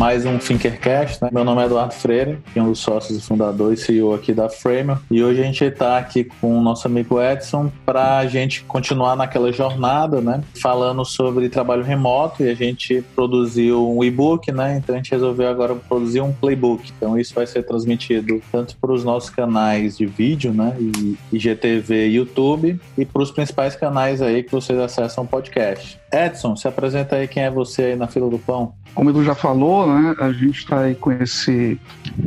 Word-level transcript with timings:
mais 0.00 0.24
um 0.24 0.38
Thinkercast. 0.38 1.22
Né? 1.22 1.28
Meu 1.30 1.44
nome 1.44 1.60
é 1.60 1.66
Eduardo 1.66 1.92
Freire, 1.92 2.38
um 2.56 2.70
dos 2.70 2.78
sócios 2.78 3.18
e 3.18 3.20
fundador 3.20 3.70
e 3.70 3.76
CEO 3.76 4.14
aqui 4.14 4.32
da 4.32 4.48
Framer. 4.48 4.96
E 5.10 5.22
hoje 5.22 5.42
a 5.42 5.44
gente 5.44 5.62
está 5.62 5.98
aqui 5.98 6.24
com 6.24 6.56
o 6.56 6.62
nosso 6.62 6.86
amigo 6.86 7.20
Edson 7.20 7.70
para 7.84 8.16
a 8.16 8.26
gente 8.26 8.64
continuar 8.64 9.14
naquela 9.14 9.52
jornada, 9.52 10.22
né? 10.22 10.42
Falando 10.58 11.04
sobre 11.04 11.50
trabalho 11.50 11.84
remoto 11.84 12.42
e 12.42 12.48
a 12.48 12.54
gente 12.54 13.04
produziu 13.14 13.94
um 13.94 14.02
e-book, 14.02 14.50
né? 14.50 14.78
Então 14.78 14.94
a 14.94 14.96
gente 14.96 15.10
resolveu 15.10 15.50
agora 15.50 15.74
produzir 15.74 16.22
um 16.22 16.32
playbook. 16.32 16.90
Então 16.96 17.18
isso 17.18 17.34
vai 17.34 17.46
ser 17.46 17.62
transmitido 17.64 18.40
tanto 18.50 18.78
para 18.78 18.92
os 18.92 19.04
nossos 19.04 19.28
canais 19.28 19.98
de 19.98 20.06
vídeo, 20.06 20.54
né? 20.54 20.74
E 20.80 21.18
IGTV 21.30 22.06
e 22.06 22.14
YouTube 22.14 22.80
e 22.96 23.04
para 23.04 23.20
os 23.20 23.30
principais 23.30 23.76
canais 23.76 24.22
aí 24.22 24.42
que 24.42 24.50
vocês 24.50 24.78
acessam 24.78 25.26
podcast. 25.26 26.00
Edson, 26.10 26.56
se 26.56 26.66
apresenta 26.66 27.16
aí 27.16 27.28
quem 27.28 27.42
é 27.42 27.50
você 27.50 27.82
aí 27.82 27.96
na 27.96 28.08
fila 28.08 28.30
do 28.30 28.38
pão. 28.38 28.72
Como 28.94 29.10
Edu 29.10 29.24
já 29.24 29.34
falou, 29.34 29.86
né, 29.86 30.14
a 30.18 30.32
gente 30.32 30.58
está 30.58 30.80
aí 30.80 30.94
com 30.94 31.12
esse, 31.12 31.78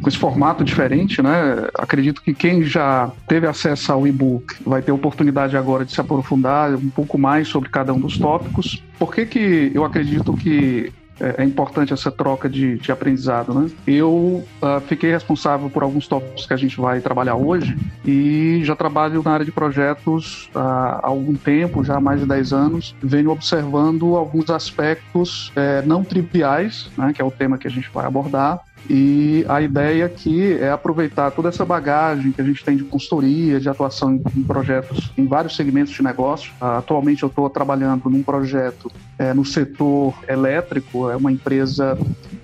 com 0.01 0.09
esse 0.09 0.17
formato 0.17 0.63
diferente, 0.63 1.21
né? 1.21 1.67
Acredito 1.75 2.21
que 2.21 2.33
quem 2.33 2.63
já 2.63 3.11
teve 3.27 3.47
acesso 3.47 3.91
ao 3.91 4.07
e-book 4.07 4.55
vai 4.65 4.81
ter 4.81 4.91
oportunidade 4.91 5.55
agora 5.57 5.85
de 5.85 5.91
se 5.91 6.01
aprofundar 6.01 6.73
um 6.73 6.89
pouco 6.89 7.17
mais 7.17 7.47
sobre 7.47 7.69
cada 7.69 7.93
um 7.93 7.99
dos 7.99 8.17
tópicos. 8.17 8.81
Por 8.97 9.13
que, 9.13 9.25
que 9.25 9.71
eu 9.73 9.83
acredito 9.83 10.33
que 10.33 10.91
é, 11.19 11.41
é 11.41 11.43
importante 11.43 11.93
essa 11.93 12.11
troca 12.11 12.49
de, 12.49 12.77
de 12.77 12.91
aprendizado. 12.91 13.53
Né? 13.53 13.69
Eu 13.85 14.43
uh, 14.61 14.81
fiquei 14.87 15.11
responsável 15.11 15.69
por 15.69 15.83
alguns 15.83 16.07
tópicos 16.07 16.45
que 16.45 16.53
a 16.53 16.57
gente 16.57 16.79
vai 16.79 16.99
trabalhar 17.01 17.35
hoje 17.35 17.77
e 18.05 18.61
já 18.63 18.75
trabalho 18.75 19.21
na 19.23 19.31
área 19.31 19.45
de 19.45 19.51
projetos 19.51 20.49
uh, 20.55 20.59
há 20.59 21.07
algum 21.07 21.35
tempo, 21.35 21.83
já 21.83 21.97
há 21.97 22.01
mais 22.01 22.19
de 22.19 22.25
10 22.25 22.53
anos, 22.53 22.95
venho 23.01 23.31
observando 23.31 24.15
alguns 24.15 24.49
aspectos 24.49 25.49
uh, 25.49 25.85
não 25.85 26.03
triviais, 26.03 26.89
né, 26.97 27.13
que 27.13 27.21
é 27.21 27.25
o 27.25 27.31
tema 27.31 27.57
que 27.57 27.67
a 27.67 27.71
gente 27.71 27.89
vai 27.93 28.05
abordar, 28.05 28.59
e 28.89 29.45
a 29.47 29.61
ideia 29.61 30.05
aqui 30.05 30.53
é 30.53 30.69
aproveitar 30.69 31.31
toda 31.31 31.49
essa 31.49 31.63
bagagem 31.63 32.31
que 32.31 32.41
a 32.41 32.43
gente 32.43 32.63
tem 32.63 32.75
de 32.75 32.83
consultoria, 32.83 33.59
de 33.59 33.69
atuação 33.69 34.21
em 34.35 34.43
projetos 34.43 35.11
em 35.17 35.25
vários 35.25 35.55
segmentos 35.55 35.93
de 35.93 36.03
negócio. 36.03 36.51
Atualmente 36.59 37.23
eu 37.23 37.29
estou 37.29 37.49
trabalhando 37.49 38.09
num 38.09 38.23
projeto 38.23 38.91
é, 39.17 39.33
no 39.33 39.45
setor 39.45 40.13
elétrico, 40.27 41.09
é 41.09 41.15
uma 41.15 41.31
empresa 41.31 41.97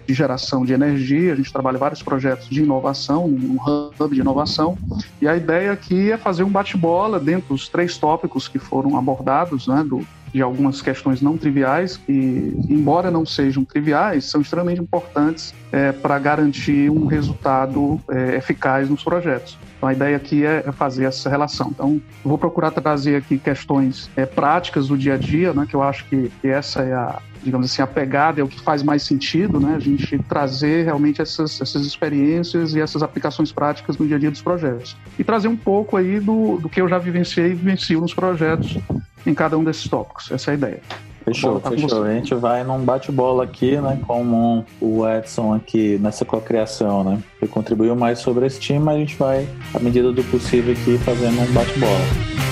de 0.08 0.14
geração 0.14 0.66
de 0.66 0.74
energia, 0.74 1.34
a 1.34 1.36
gente 1.36 1.52
trabalha 1.52 1.78
vários 1.78 2.02
projetos 2.02 2.50
de 2.50 2.64
inovação, 2.64 3.26
um 3.26 3.58
hub 3.64 4.16
de 4.16 4.22
inovação, 4.22 4.76
e 5.22 5.28
a 5.28 5.36
ideia 5.36 5.72
aqui 5.72 6.12
é 6.12 6.18
fazer 6.18 6.44
um 6.44 6.50
bate-bola 6.50 7.20
dentro 7.20 7.50
dos 7.50 7.70
três 7.70 7.96
tópicos 7.98 8.48
que 8.48 8.58
foram 8.58 8.98
abordados, 8.98 9.68
né, 9.68 9.84
do, 9.88 10.04
de 10.34 10.42
algumas 10.42 10.82
questões 10.82 11.22
não 11.22 11.38
triviais, 11.38 11.98
que, 11.98 12.54
embora 12.70 13.10
não 13.10 13.26
sejam 13.26 13.64
triviais, 13.64 14.26
são 14.26 14.42
extremamente 14.42 14.82
importantes 14.82 15.54
é, 15.72 15.92
para 15.92 16.18
garantir 16.20 16.90
um 16.90 17.06
resultado 17.06 18.00
é, 18.10 18.36
eficaz 18.36 18.90
nos 18.90 19.04
projetos. 19.04 19.58
Então, 19.78 19.90
a 19.90 19.94
ideia 19.94 20.18
aqui 20.18 20.46
é, 20.46 20.64
é 20.66 20.72
fazer 20.72 21.06
essa 21.06 21.30
relação. 21.30 21.70
Então, 21.70 22.02
vou 22.24 22.38
procurar 22.38 22.72
trazer 22.72 23.16
aqui 23.16 23.38
questões 23.38 24.10
é, 24.16 24.26
práticas 24.26 24.88
do 24.90 24.98
dia 24.98 25.14
a 25.14 25.18
dia, 25.18 25.54
né, 25.54 25.66
que 25.68 25.76
eu 25.76 25.82
acho 25.82 26.06
que, 26.06 26.32
que 26.42 26.48
essa 26.48 26.82
é 26.82 26.94
a, 26.94 27.22
digamos 27.44 27.72
assim, 27.72 27.82
a 27.82 27.88
pegada 27.88 28.42
é 28.42 28.44
o 28.44 28.48
que 28.48 28.60
faz 28.60 28.84
mais 28.84 29.04
sentido, 29.04 29.60
né? 29.60 29.76
A 29.76 29.80
gente 29.80 30.18
trazer 30.20 30.84
realmente 30.84 31.22
essas, 31.22 31.60
essas 31.62 31.86
experiências 31.86 32.74
e 32.74 32.82
essas 32.82 33.02
aplicações 33.02 33.52
práticas 33.52 33.98
no 33.98 34.06
dia 34.06 34.18
a 34.18 34.20
dia 34.20 34.32
dos 34.32 34.42
projetos. 34.42 34.96
E 35.18 35.24
trazer 35.24 35.48
um 35.48 35.56
pouco 35.56 35.98
aí 35.98 36.20
do, 36.20 36.58
do 36.58 36.70
que 36.70 36.82
eu 36.82 36.88
já 36.88 36.98
vivenciei 36.98 37.52
e 37.52 37.54
vivencio 37.54 38.02
nos 38.02 38.14
projetos 38.14 38.78
em 39.26 39.34
cada 39.34 39.58
um 39.58 39.64
desses 39.64 39.88
tópicos. 39.88 40.32
Essa 40.32 40.52
é 40.52 40.54
a 40.54 40.58
ideia. 40.58 40.82
Fechou, 41.26 41.60
tá 41.60 41.70
fechou. 41.70 42.04
A 42.04 42.14
gente 42.14 42.34
vai 42.34 42.64
num 42.64 42.80
bate-bola 42.80 43.44
aqui, 43.44 43.78
né? 43.78 44.00
Como 44.08 44.66
o 44.82 45.08
Edson 45.08 45.54
aqui 45.54 45.98
nessa 46.00 46.26
cocriação, 46.26 47.04
né? 47.04 47.20
Ele 47.42 47.52
contribuiu 47.52 47.96
mais 47.96 48.20
sobre 48.20 48.46
esse 48.46 48.60
time, 48.60 48.80
mas 48.80 48.96
a 48.96 49.00
gente 49.00 49.16
vai, 49.16 49.48
à 49.74 49.80
medida 49.80 50.12
do 50.12 50.24
possível, 50.24 50.74
aqui 50.74 50.98
fazendo 50.98 51.40
um 51.42 51.54
bate-bola. 51.54 52.49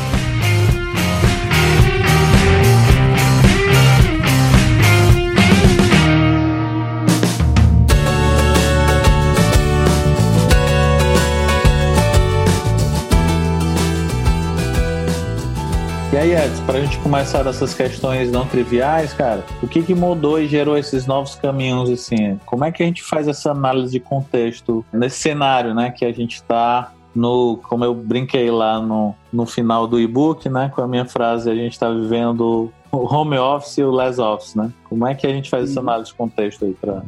E 16.18 16.20
aí, 16.20 16.34
Edson, 16.34 16.66
para 16.66 16.80
a 16.80 16.82
gente 16.82 16.98
começar 16.98 17.44
dessas 17.44 17.76
questões 17.76 18.32
não 18.32 18.44
triviais, 18.44 19.14
cara, 19.14 19.46
o 19.62 19.68
que, 19.68 19.84
que 19.84 19.94
mudou 19.94 20.40
e 20.40 20.48
gerou 20.48 20.76
esses 20.76 21.06
novos 21.06 21.36
caminhos, 21.36 21.92
assim? 21.92 22.40
Como 22.44 22.66
é 22.66 22.72
que 22.72 22.82
a 22.82 22.86
gente 22.88 23.04
faz 23.04 23.28
essa 23.28 23.52
análise 23.52 23.92
de 23.92 24.00
contexto 24.00 24.84
nesse 24.92 25.20
cenário, 25.20 25.76
né, 25.76 25.92
que 25.92 26.04
a 26.04 26.12
gente 26.12 26.38
está 26.38 26.92
no, 27.14 27.60
como 27.70 27.86
eu 27.86 27.94
brinquei 27.94 28.50
lá 28.50 28.82
no, 28.82 29.14
no 29.32 29.46
final 29.46 29.86
do 29.86 30.00
e-book, 30.00 30.50
né, 30.50 30.72
com 30.74 30.82
a 30.82 30.88
minha 30.88 31.06
frase, 31.06 31.52
a 31.52 31.54
gente 31.54 31.74
está 31.74 31.88
vivendo 31.92 32.74
o 32.92 32.98
home 32.98 33.38
office 33.38 33.78
e 33.78 33.84
o 33.84 33.92
less 33.92 34.20
office, 34.20 34.56
né? 34.56 34.72
Como 34.86 35.06
é 35.06 35.14
que 35.14 35.28
a 35.28 35.30
gente 35.30 35.52
faz 35.52 35.70
essa 35.70 35.80
uhum. 35.80 35.88
análise 35.88 36.10
de 36.10 36.18
contexto 36.18 36.66
aí 36.66 36.74
para 36.74 37.04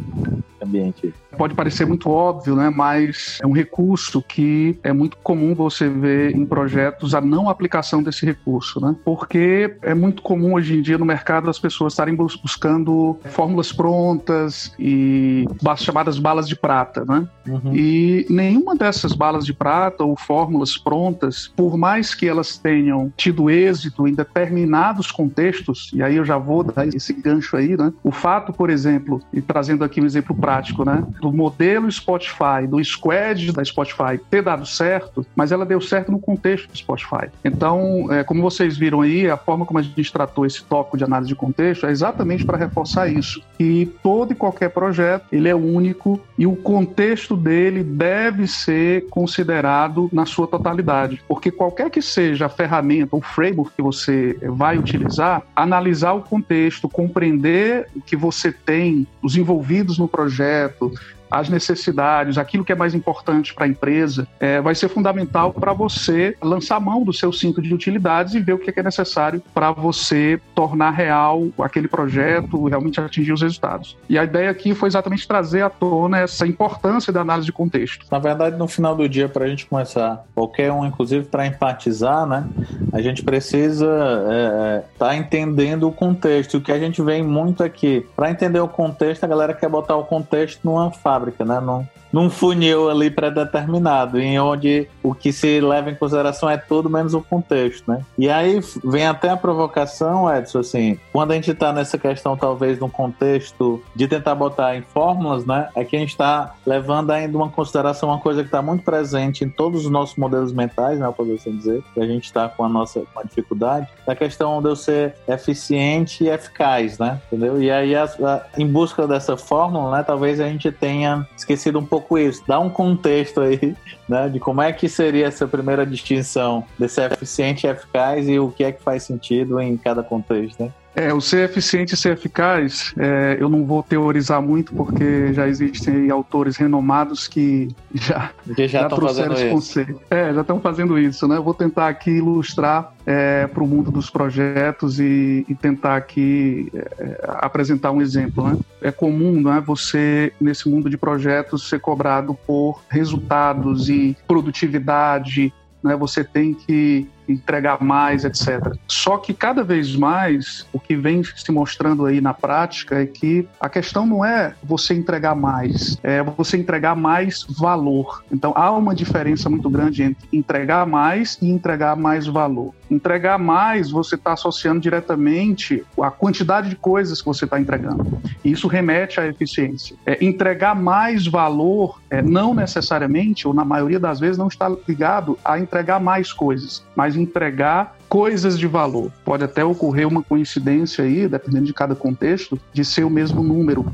ambiente? 0.64 1.14
Pode 1.38 1.54
parecer 1.54 1.86
muito 1.86 2.10
óbvio, 2.10 2.56
né? 2.56 2.70
Mas 2.70 3.40
é 3.42 3.48
um 3.48 3.52
recurso 3.52 4.22
que 4.22 4.78
é 4.84 4.92
muito 4.92 5.18
comum 5.18 5.54
você 5.54 5.88
ver 5.90 6.36
em 6.36 6.46
projetos 6.46 7.14
a 7.14 7.22
não 7.22 7.50
aplicação 7.50 8.02
desse 8.02 8.26
recurso, 8.26 8.80
né? 8.80 8.96
Porque 9.06 9.76
é 9.82 9.94
muito 9.94 10.22
comum 10.22 10.54
hoje 10.56 10.78
em 10.78 10.82
dia 10.82 10.98
no 10.98 11.06
mercado 11.06 11.50
as 11.50 11.60
pessoas 11.60 11.94
estarem 11.94 12.16
buscando 12.16 13.18
fórmulas 13.26 13.72
prontas 13.72 14.74
e 14.78 15.46
chamadas 15.78 16.20
balas 16.20 16.48
de 16.48 16.56
prata, 16.56 17.06
né? 17.06 17.28
Uhum. 17.48 17.76
E 17.76 18.26
nenhuma 18.30 18.76
dessas 18.76 19.14
balas 19.14 19.46
de 19.46 19.54
prata 19.54 20.04
ou 20.04 20.16
fórmulas 20.16 20.78
prontas, 20.78 21.48
por 21.56 21.78
mais 21.78 22.14
que 22.14 22.28
elas 22.28 22.58
tenham 22.58 23.12
tido 23.16 23.50
êxito 23.50 24.08
em 24.08 24.14
determinados 24.14 25.12
contextos, 25.12 25.92
e 25.94 26.04
aí 26.04 26.16
eu 26.16 26.26
já 26.26 26.38
vou 26.38 26.64
dar 26.64 26.88
esse 26.88 27.14
gancho 27.14 27.56
aí, 27.56 27.78
né? 27.78 27.94
O 28.04 28.12
fato, 28.12 28.52
por 28.52 28.70
exemplo, 28.70 29.22
e 29.32 29.42
trazendo 29.42 29.84
aqui 29.84 30.02
um 30.02 30.06
exemplo 30.06 30.36
prático, 30.36 30.49
né? 30.86 31.06
Do 31.22 31.32
modelo 31.32 31.92
Spotify, 31.92 32.68
do 32.68 32.84
squad 32.84 33.52
da 33.52 33.64
Spotify 33.64 34.20
ter 34.30 34.42
dado 34.42 34.66
certo, 34.66 35.26
mas 35.36 35.52
ela 35.52 35.66
deu 35.66 35.80
certo 35.80 36.12
no 36.12 36.20
contexto 36.20 36.70
do 36.70 36.78
Spotify. 36.78 37.28
Então, 37.44 38.08
é, 38.12 38.24
como 38.24 38.42
vocês 38.42 38.78
viram 38.78 39.02
aí, 39.02 39.30
a 39.30 39.38
forma 39.38 39.66
como 39.66 39.80
a 39.80 39.82
gente 39.82 40.12
tratou 40.12 40.46
esse 40.46 40.64
tópico 40.64 40.98
de 40.98 41.04
análise 41.04 41.30
de 41.30 41.36
contexto 41.36 41.86
é 41.86 41.92
exatamente 41.92 42.46
para 42.46 42.58
reforçar 42.58 43.08
isso. 43.08 43.42
Que 43.58 43.92
todo 44.02 44.34
e 44.34 44.36
qualquer 44.36 44.70
projeto, 44.70 45.26
ele 45.32 45.50
é 45.50 45.56
único 45.56 46.20
e 46.38 46.48
o 46.48 46.56
contexto 46.56 47.36
dele 47.36 47.84
deve 47.84 48.48
ser 48.48 49.08
considerado 49.10 50.10
na 50.12 50.26
sua 50.26 50.48
totalidade. 50.48 51.22
Porque 51.28 51.52
qualquer 51.52 51.90
que 51.90 52.02
seja 52.02 52.46
a 52.46 52.50
ferramenta 52.50 53.16
ou 53.16 53.22
framework 53.22 53.74
que 53.76 53.82
você 53.82 54.38
vai 54.44 54.78
utilizar, 54.78 55.44
analisar 55.56 56.14
o 56.14 56.22
contexto, 56.22 56.88
compreender 56.90 57.88
o 57.96 58.02
que 58.02 58.16
você 58.16 58.52
tem, 58.52 59.08
os 59.22 59.36
envolvidos 59.36 59.98
no 59.98 60.08
projeto, 60.08 60.39
projeto, 60.40 60.92
as 61.30 61.50
necessidades, 61.50 62.38
aquilo 62.38 62.64
que 62.64 62.72
é 62.72 62.76
mais 62.76 62.94
importante 62.94 63.54
para 63.54 63.66
a 63.66 63.68
empresa, 63.68 64.28
é, 64.40 64.62
vai 64.62 64.76
ser 64.76 64.90
fundamental 64.90 65.54
para 65.54 65.74
você 65.74 66.36
lançar 66.42 66.80
mão 66.80 67.04
do 67.04 67.14
seu 67.14 67.32
cinto 67.32 67.62
de 67.62 67.74
utilidades 67.74 68.34
e 68.34 68.40
ver 68.40 68.54
o 68.54 68.60
que 68.60 68.78
é 68.78 68.84
necessário 68.84 69.42
para 69.54 69.72
você 69.72 70.40
tornar 70.56 70.92
real 70.92 71.48
aquele 71.60 71.88
projeto, 71.88 72.68
realmente 72.68 73.00
atingir 73.00 73.34
os 73.34 73.42
resultados. 73.42 73.98
E 74.08 74.18
a 74.18 74.24
ideia 74.24 74.50
aqui 74.50 74.74
foi 74.74 74.88
exatamente 74.88 75.28
trazer 75.28 75.62
à 75.62 75.70
tona 75.70 76.20
essa 76.20 76.48
importância 76.48 77.12
da 77.12 77.22
análise 77.22 77.46
de 77.46 77.52
contexto. 77.52 78.06
Na 78.12 78.20
verdade, 78.20 78.58
no 78.58 78.68
final 78.68 78.96
do 78.96 79.08
dia, 79.08 79.28
para 79.28 79.46
a 79.46 79.48
gente 79.48 79.66
começar, 79.66 80.24
qualquer 80.34 80.72
um, 80.72 80.86
inclusive 80.86 81.26
para 81.26 81.46
empatizar, 81.46 82.26
né, 82.26 82.48
a 82.94 83.02
gente 83.02 83.24
precisa 83.24 83.86
estar 83.86 84.34
é, 84.34 84.78
é, 84.78 84.84
tá 84.98 85.16
entendendo 85.16 85.88
o 85.88 85.92
contexto. 85.92 86.58
O 86.58 86.62
que 86.62 86.72
a 86.72 86.80
gente 86.80 87.02
vê 87.02 87.22
muito 87.22 87.64
aqui, 87.64 88.06
para 88.16 88.32
entender 88.32 88.60
o 88.60 88.68
contexto, 88.68 89.24
a 89.24 89.28
galera 89.28 89.54
quer 89.54 89.70
botar 89.70 89.96
o 89.96 90.06
contexto 90.06 90.62
numa 90.64 90.92
fábrica 90.92 91.19
fábrica, 91.20 91.46
né? 91.46 91.60
Não, 91.60 91.88
num 92.12 92.30
funil 92.30 92.90
ali 92.90 93.10
pré-determinado, 93.10 94.20
em 94.20 94.40
onde 94.40 94.88
o 95.04 95.14
que 95.14 95.32
se 95.32 95.60
leva 95.60 95.90
em 95.90 95.96
consideração 95.96 96.50
é 96.50 96.58
tudo 96.58 96.90
menos 96.90 97.14
o 97.14 97.22
contexto, 97.22 97.90
né? 97.90 98.02
E 98.18 98.30
aí 98.30 98.60
vem 98.84 99.08
até 99.08 99.30
a 99.30 99.38
provocação, 99.38 100.34
Edson, 100.34 100.60
assim, 100.60 101.00
quando 101.12 101.32
a 101.32 101.36
gente 101.36 101.52
está 101.52 101.72
nessa 101.72 101.98
questão, 101.98 102.36
talvez, 102.36 102.80
num 102.80 102.90
contexto 102.90 103.82
de 103.96 104.08
tentar 104.08 104.36
botar 104.36 104.76
em 104.76 104.82
fórmulas, 104.82 105.46
né? 105.46 105.70
É 105.76 105.84
que 105.84 105.96
a 105.96 106.00
gente 106.00 106.10
está 106.10 106.56
levando 106.66 107.12
ainda 107.12 107.38
uma 107.38 107.50
consideração, 107.50 108.10
uma 108.10 108.20
coisa 108.20 108.42
que 108.42 108.48
está 108.48 108.62
muito 108.62 108.84
presente 108.84 109.44
em 109.44 109.50
todos 109.50 109.86
os 109.86 109.92
nossos 109.92 110.16
modelos 110.16 110.52
mentais, 110.52 111.00
né? 111.00 111.12
Posso 111.16 111.32
assim 111.34 111.56
dizer, 111.56 111.84
que 111.94 112.00
a 112.00 112.06
gente 112.06 112.26
está 112.26 112.50
com 112.50 112.64
a 112.64 112.70
nossa 112.70 113.02
com 113.14 113.20
a 113.20 113.24
dificuldade, 113.24 113.88
da 114.06 114.16
questão 114.16 114.62
de 114.62 114.70
eu 114.70 114.76
ser 114.76 115.16
eficiente 115.28 116.24
e 116.24 116.30
eficaz, 116.30 116.98
né? 116.98 117.22
Entendeu? 117.28 117.62
E 117.62 117.70
aí, 117.70 117.96
a, 117.96 118.04
a, 118.04 118.42
em 118.58 118.68
busca 118.68 119.08
dessa 119.08 119.38
fórmula, 119.38 119.98
né? 119.98 120.04
Talvez 120.04 120.40
a 120.40 120.48
gente 120.48 120.72
tenha 120.72 121.28
esquecido 121.36 121.80
um 121.80 121.86
pouco 121.86 121.99
pouco 122.00 122.18
isso. 122.18 122.44
Dá 122.48 122.60
um 122.60 122.70
contexto 122.70 123.42
aí, 123.42 123.76
né, 124.08 124.30
de 124.30 124.40
como 124.40 124.62
é 124.62 124.72
que 124.72 124.88
seria 124.88 125.28
essa 125.28 125.48
primeira 125.48 125.86
distinção 125.86 126.64
desse 126.78 127.02
eficiente 127.02 127.68
e 127.68 127.70
eficaz 127.70 128.28
e 128.28 128.40
o 128.40 128.52
que 128.52 128.64
é 128.64 128.72
que 128.72 128.82
faz 128.82 129.04
sentido 129.04 129.60
em 129.60 129.78
cada 129.78 130.02
contexto, 130.02 130.64
né? 130.64 130.72
É, 130.96 131.14
o 131.14 131.22
ser 131.22 131.46
eficiente 131.46 131.94
e 131.94 131.98
ser 131.98 132.14
eficaz, 132.14 132.94
é, 132.98 133.38
eu 133.40 133.48
não 133.48 133.64
vou 133.64 133.84
teorizar 133.84 134.42
muito, 134.42 134.74
porque 134.74 135.32
já 135.34 135.48
existem 135.48 136.10
autores 136.10 136.58
renomados 136.58 137.28
que 137.28 137.68
já, 137.94 138.32
que 138.56 138.68
já, 138.68 138.82
já 138.82 138.90
trouxeram 138.90 139.34
esse 139.34 139.50
conceito. 139.50 140.02
É, 140.10 140.34
já 140.34 140.42
estão 140.42 140.60
fazendo 140.60 140.98
isso, 140.98 141.28
né? 141.28 141.38
Eu 141.38 141.44
vou 141.44 141.54
tentar 141.54 141.88
aqui 141.88 142.12
ilustrar 142.12 142.94
é, 143.06 143.48
para 143.48 143.64
o 143.64 143.68
mundo 143.68 143.92
dos 143.92 144.10
projetos 144.10 145.00
e, 145.00 145.46
e 145.48 145.56
tentar 145.56 145.96
aqui 145.96 146.72
é, 146.74 147.20
apresentar 147.38 147.92
um 147.92 148.02
exemplo, 148.02 148.48
né? 148.48 148.58
É 148.82 148.92
comum, 148.92 149.42
né, 149.42 149.62
você, 149.66 150.34
nesse 150.40 150.68
mundo 150.70 150.90
de 150.90 150.98
projetos, 150.98 151.70
ser 151.70 151.80
cobrado 151.80 152.34
por 152.48 152.82
resultados 152.90 153.90
e 153.90 154.18
produtividade, 154.28 155.54
né? 155.84 155.96
Você 155.96 156.24
tem 156.24 156.54
que 156.54 157.08
entregar 157.30 157.82
mais, 157.82 158.26
etc. 158.26 158.74
Só 158.88 159.18
que 159.18 159.34
cada 159.34 159.64
vez 159.64 159.96
mais 159.96 160.66
o 160.74 160.80
que 160.80 160.96
vem 160.96 161.24
se 161.24 161.52
mostrando 161.52 162.06
aí 162.06 162.20
na 162.20 162.34
prática 162.34 163.02
é 163.02 163.06
que 163.06 163.48
a 163.60 163.70
questão 163.70 164.06
não 164.06 164.26
é 164.26 164.54
você 164.64 164.94
entregar 164.94 165.36
mais, 165.36 165.98
é 166.04 166.24
você 166.24 166.58
entregar 166.58 166.96
mais 166.96 167.46
valor. 167.50 168.24
Então 168.32 168.54
há 168.56 168.72
uma 168.72 168.96
diferença 168.96 169.50
muito 169.50 169.70
grande 169.70 170.04
entre 170.04 170.28
entregar 170.32 170.86
mais 170.86 171.38
e 171.42 171.50
entregar 171.50 171.96
mais 171.96 172.26
valor. 172.26 172.74
Entregar 172.90 173.38
mais, 173.38 173.92
você 173.92 174.16
está 174.16 174.34
associando 174.34 174.80
diretamente 174.80 175.84
a 176.02 176.10
quantidade 176.10 176.70
de 176.70 176.76
coisas 176.76 177.22
que 177.22 177.28
você 177.28 177.46
está 177.46 177.60
entregando. 177.60 178.20
E 178.44 178.52
isso 178.52 178.68
remete 178.68 179.20
à 179.20 179.28
eficiência. 179.28 179.96
É, 180.06 180.24
entregar 180.24 180.76
mais 180.76 181.28
valor, 181.28 182.02
é, 182.10 182.22
não 182.22 182.54
necessariamente, 182.54 183.48
ou 183.48 183.54
na 183.54 183.64
maioria 183.64 184.00
das 184.00 184.20
vezes, 184.20 184.38
não 184.38 184.48
está 184.48 184.70
ligado 184.88 185.38
a 185.46 185.60
entregar 185.60 186.00
mais 186.00 186.34
coisas, 186.34 186.84
mas 186.96 187.16
entregar 187.20 187.96
coisas 188.08 188.58
de 188.58 188.68
valor. 188.68 189.12
Pode 189.24 189.44
até 189.44 189.64
ocorrer 189.64 190.08
uma 190.08 190.24
coincidência 190.24 191.04
aí, 191.04 191.28
dependendo 191.28 191.66
de 191.66 191.74
cada 191.74 191.96
contexto, 191.96 192.60
de 192.74 192.84
ser 192.84 193.04
o 193.04 193.10
mesmo 193.10 193.44
número. 193.44 193.86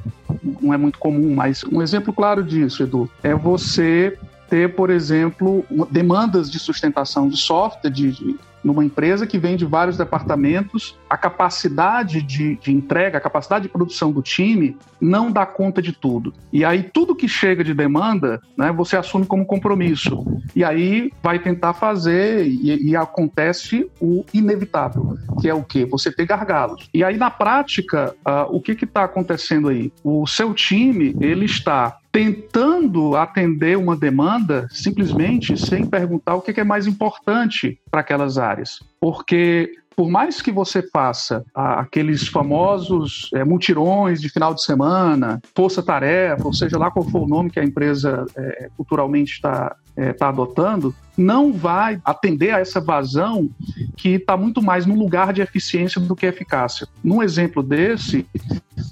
Não 0.62 0.74
é 0.74 0.78
muito 0.78 1.00
comum, 1.00 1.36
mas 1.36 1.64
um 1.64 1.82
exemplo 1.82 2.14
claro 2.14 2.44
disso, 2.44 2.84
Edu, 2.84 3.10
é 3.24 3.34
você 3.34 4.18
ter, 4.50 4.76
por 4.76 4.90
exemplo, 4.90 5.66
demandas 5.92 6.50
de 6.50 6.60
sustentação 6.60 7.28
de 7.28 7.38
software, 7.38 7.90
de, 7.90 8.12
de 8.12 8.36
numa 8.66 8.84
empresa 8.84 9.28
que 9.28 9.38
vem 9.38 9.56
de 9.56 9.64
vários 9.64 9.96
departamentos, 9.96 10.98
a 11.08 11.16
capacidade 11.16 12.22
de, 12.22 12.56
de, 12.56 12.72
entrega, 12.72 13.20
a 13.20 13.22
capacidade 13.22 13.64
de 13.64 13.70
produção 13.70 14.12
do 14.12 14.24
time 14.24 14.76
não 15.00 15.32
dá 15.32 15.46
conta 15.46 15.84
de 15.84 15.94
tudo. 15.94 16.34
E 16.52 16.66
aí 16.66 16.82
tudo 16.82 17.16
que 17.16 17.28
chega 17.28 17.64
de 17.64 17.76
demanda, 17.76 18.42
né, 18.58 18.72
você 18.72 18.98
assume 18.98 19.28
como 19.28 19.46
compromisso. 19.46 20.26
E 20.56 20.64
aí 20.64 21.12
vai 21.22 21.38
tentar 21.38 21.74
fazer 21.74 22.48
e, 22.48 22.90
e 22.90 22.96
acontece 22.96 23.88
o 24.02 24.26
inevitável, 24.34 25.16
que 25.40 25.48
é 25.48 25.54
o 25.54 25.64
quê? 25.64 25.86
Você 25.86 26.12
ter 26.12 26.26
gargalos. 26.26 26.90
E 26.92 27.04
aí 27.04 27.18
na 27.18 27.30
prática, 27.30 28.16
uh, 28.28 28.56
o 28.56 28.60
que 28.60 28.72
está 28.72 29.04
acontecendo 29.04 29.70
aí? 29.70 29.94
O 30.04 30.26
seu 30.26 30.54
time 30.56 31.16
ele 31.22 31.46
está 31.46 32.00
tentando 32.16 33.14
atender 33.18 33.78
uma 33.78 33.94
demanda 33.94 34.70
simplesmente 34.72 35.58
sem 35.58 35.86
perguntar 35.86 36.36
o 36.36 36.42
que 36.42 36.58
é 36.58 36.64
mais 36.64 36.88
importante 36.88 37.78
para 37.92 38.00
aquelas 38.00 38.38
áreas. 38.38 38.82
Porque 39.02 39.70
por 39.96 40.10
mais 40.10 40.42
que 40.42 40.52
você 40.52 40.82
faça 40.82 41.46
aqueles 41.54 42.28
famosos 42.28 43.30
é, 43.34 43.44
mutirões 43.44 44.22
de 44.22 44.30
final 44.30 44.54
de 44.54 44.64
semana, 44.64 45.42
força-tarefa, 45.56 46.46
ou 46.46 46.54
seja 46.54 46.78
lá 46.78 46.92
qual 46.92 47.06
for 47.06 47.24
o 47.24 47.28
nome 47.28 47.50
que 47.50 47.60
a 47.60 47.64
empresa 47.64 48.26
é, 48.36 48.70
culturalmente 48.76 49.34
está 49.34 49.76
é, 49.96 50.12
tá 50.12 50.30
adotando, 50.30 50.94
não 51.18 51.54
vai 51.54 52.00
atender 52.04 52.54
a 52.54 52.60
essa 52.60 52.82
vazão 52.82 53.50
que 53.96 54.10
está 54.10 54.36
muito 54.36 54.62
mais 54.62 54.86
no 54.86 54.96
lugar 54.96 55.32
de 55.32 55.42
eficiência 55.42 56.02
do 56.02 56.16
que 56.16 56.26
eficácia. 56.26 56.88
Num 57.02 57.24
exemplo 57.24 57.64
desse, 57.64 58.28